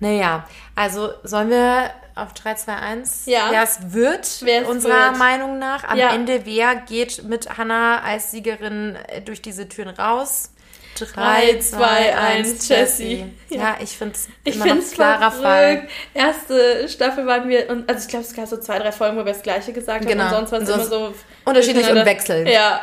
Naja, 0.00 0.46
also 0.74 1.10
sollen 1.24 1.50
wir 1.50 1.90
auf 2.14 2.32
3, 2.34 2.54
2, 2.54 2.74
1? 2.74 3.22
Ja. 3.26 3.48
Wer 3.50 3.62
es 3.62 3.92
wird, 3.92 4.28
Wer 4.42 4.62
es 4.62 4.68
unserer 4.68 5.10
wird. 5.10 5.18
Meinung 5.18 5.58
nach. 5.58 5.84
Am 5.84 5.96
Ja. 5.98 6.12
Ende, 6.14 6.44
wer 6.44 6.74
geht 6.76 7.22
mit 7.24 7.58
Hannah 7.58 8.00
als 8.02 8.30
Siegerin 8.30 8.96
äh, 9.08 9.20
durch 9.22 9.40
diese 9.42 9.68
Türen 9.68 9.90
raus? 9.90 10.50
3, 10.98 11.58
2, 11.60 12.16
1, 12.18 12.68
Jessie. 12.68 13.32
Ja, 13.50 13.76
ich 13.80 13.96
finde 13.96 14.14
es 14.16 14.28
Ich 14.42 14.56
immer 14.56 14.64
noch 14.66 14.72
finde 14.72 14.84
es 14.86 14.92
klarer 14.92 15.30
Fall. 15.30 15.88
Erste 16.12 16.88
Staffel 16.88 17.24
waren 17.24 17.48
wir, 17.48 17.70
und, 17.70 17.88
also 17.88 18.02
ich 18.02 18.08
glaube, 18.08 18.24
es 18.24 18.34
gab 18.34 18.48
so 18.48 18.56
zwei, 18.56 18.80
drei 18.80 18.90
Folgen, 18.90 19.16
wo 19.16 19.20
wir 19.24 19.32
das 19.32 19.42
Gleiche 19.42 19.72
gesagt 19.72 20.06
Genau. 20.08 20.24
haben. 20.24 20.38
Und 20.42 20.48
sonst 20.48 20.68
war 20.68 20.78
es 20.80 20.86
immer 20.88 21.08
so 21.08 21.14
unterschiedlich 21.44 21.88
und 21.88 22.04
wechselnd. 22.04 22.48
Ja. 22.48 22.80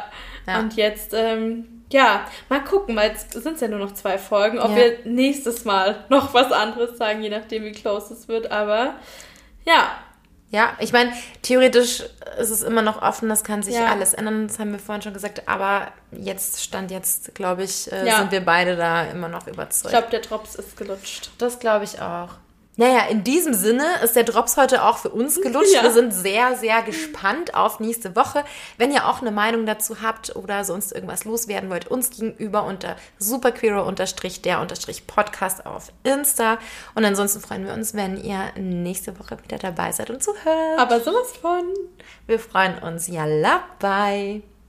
Ja. 0.47 0.59
Und 0.59 0.75
jetzt, 0.77 1.11
ähm, 1.13 1.74
ja, 1.91 2.25
mal 2.49 2.63
gucken, 2.63 2.95
weil 2.95 3.11
jetzt 3.11 3.33
sind 3.33 3.55
es 3.55 3.61
ja 3.61 3.67
nur 3.67 3.79
noch 3.79 3.93
zwei 3.93 4.17
Folgen, 4.17 4.59
ob 4.59 4.71
Ja. 4.71 4.75
wir 4.77 4.99
nächstes 5.05 5.65
Mal 5.65 6.03
noch 6.09 6.33
was 6.33 6.51
anderes 6.51 6.97
sagen, 6.97 7.21
je 7.21 7.29
nachdem, 7.29 7.63
wie 7.63 7.71
close 7.71 8.13
es 8.13 8.27
wird. 8.27 8.51
Aber 8.51 8.95
ja, 9.65 9.91
Ja, 10.51 10.73
ich 10.79 10.93
meine, 10.93 11.11
theoretisch 11.41 12.01
ist 12.39 12.49
es 12.51 12.61
immer 12.61 12.81
noch 12.83 13.01
offen, 13.01 13.27
das 13.27 13.43
kann 13.43 13.61
sich 13.63 13.73
Ja. 13.75 13.87
alles 13.87 14.13
ändern, 14.13 14.47
das 14.47 14.57
haben 14.59 14.71
wir 14.71 14.79
vorhin 14.79 15.01
schon 15.01 15.13
gesagt, 15.13 15.47
aber 15.49 15.87
jetzt, 16.11 16.63
Stand 16.63 16.91
jetzt, 16.91 17.33
glaube 17.35 17.63
ich, 17.63 17.91
äh, 17.91 18.05
Ja. 18.07 18.19
sind 18.19 18.31
wir 18.31 18.45
beide 18.45 18.77
da 18.77 19.03
immer 19.05 19.27
noch 19.27 19.47
ich 19.47 19.53
überzeugt. 19.53 19.89
glaube, 19.91 20.07
der 20.11 20.21
Drops 20.21 20.55
ist 20.55 20.77
gelutscht. 20.77 21.31
Das 21.39 21.59
glaube 21.59 21.83
ich 21.83 21.99
auch. 21.99 22.29
Naja, 22.77 23.05
in 23.09 23.23
diesem 23.23 23.53
Sinne 23.53 23.85
ist 24.03 24.15
der 24.15 24.23
Drops 24.23 24.57
heute 24.57 24.83
auch 24.83 24.97
für 24.97 25.09
uns 25.09 25.39
gelutscht. 25.39 25.73
Ja. 25.73 25.83
Wir 25.83 25.91
sind 25.91 26.11
sehr, 26.11 26.57
sehr 26.57 26.81
gespannt 26.81 27.53
auf 27.55 27.79
nächste 27.79 28.13
Woche. 28.15 28.43
Wenn 28.77 28.91
ihr 28.91 29.07
auch 29.07 29.21
eine 29.21 29.29
Meinung 29.31 29.65
dazu 29.65 30.01
habt 30.01 30.35
oder 30.35 30.65
sonst 30.65 30.91
irgendwas 30.91 31.23
loswerden 31.23 31.69
wollt, 31.69 31.87
uns 31.87 32.09
gegenüber 32.09 32.65
unter 32.65 32.97
superqueero-der-podcast 33.19 35.65
auf 35.65 35.93
Insta. 36.03 36.57
Und 36.95 37.05
ansonsten 37.05 37.39
freuen 37.39 37.65
wir 37.65 37.73
uns, 37.73 37.93
wenn 37.93 38.21
ihr 38.21 38.51
nächste 38.57 39.17
Woche 39.19 39.37
wieder 39.43 39.57
dabei 39.57 39.93
seid 39.93 40.09
und 40.09 40.21
zuhört. 40.21 40.77
Aber 40.77 40.99
sowas 40.99 41.31
von. 41.41 41.63
Wir 42.27 42.39
freuen 42.39 42.77
uns. 42.79 43.07
Yalla, 43.07 43.63
bye. 43.79 44.43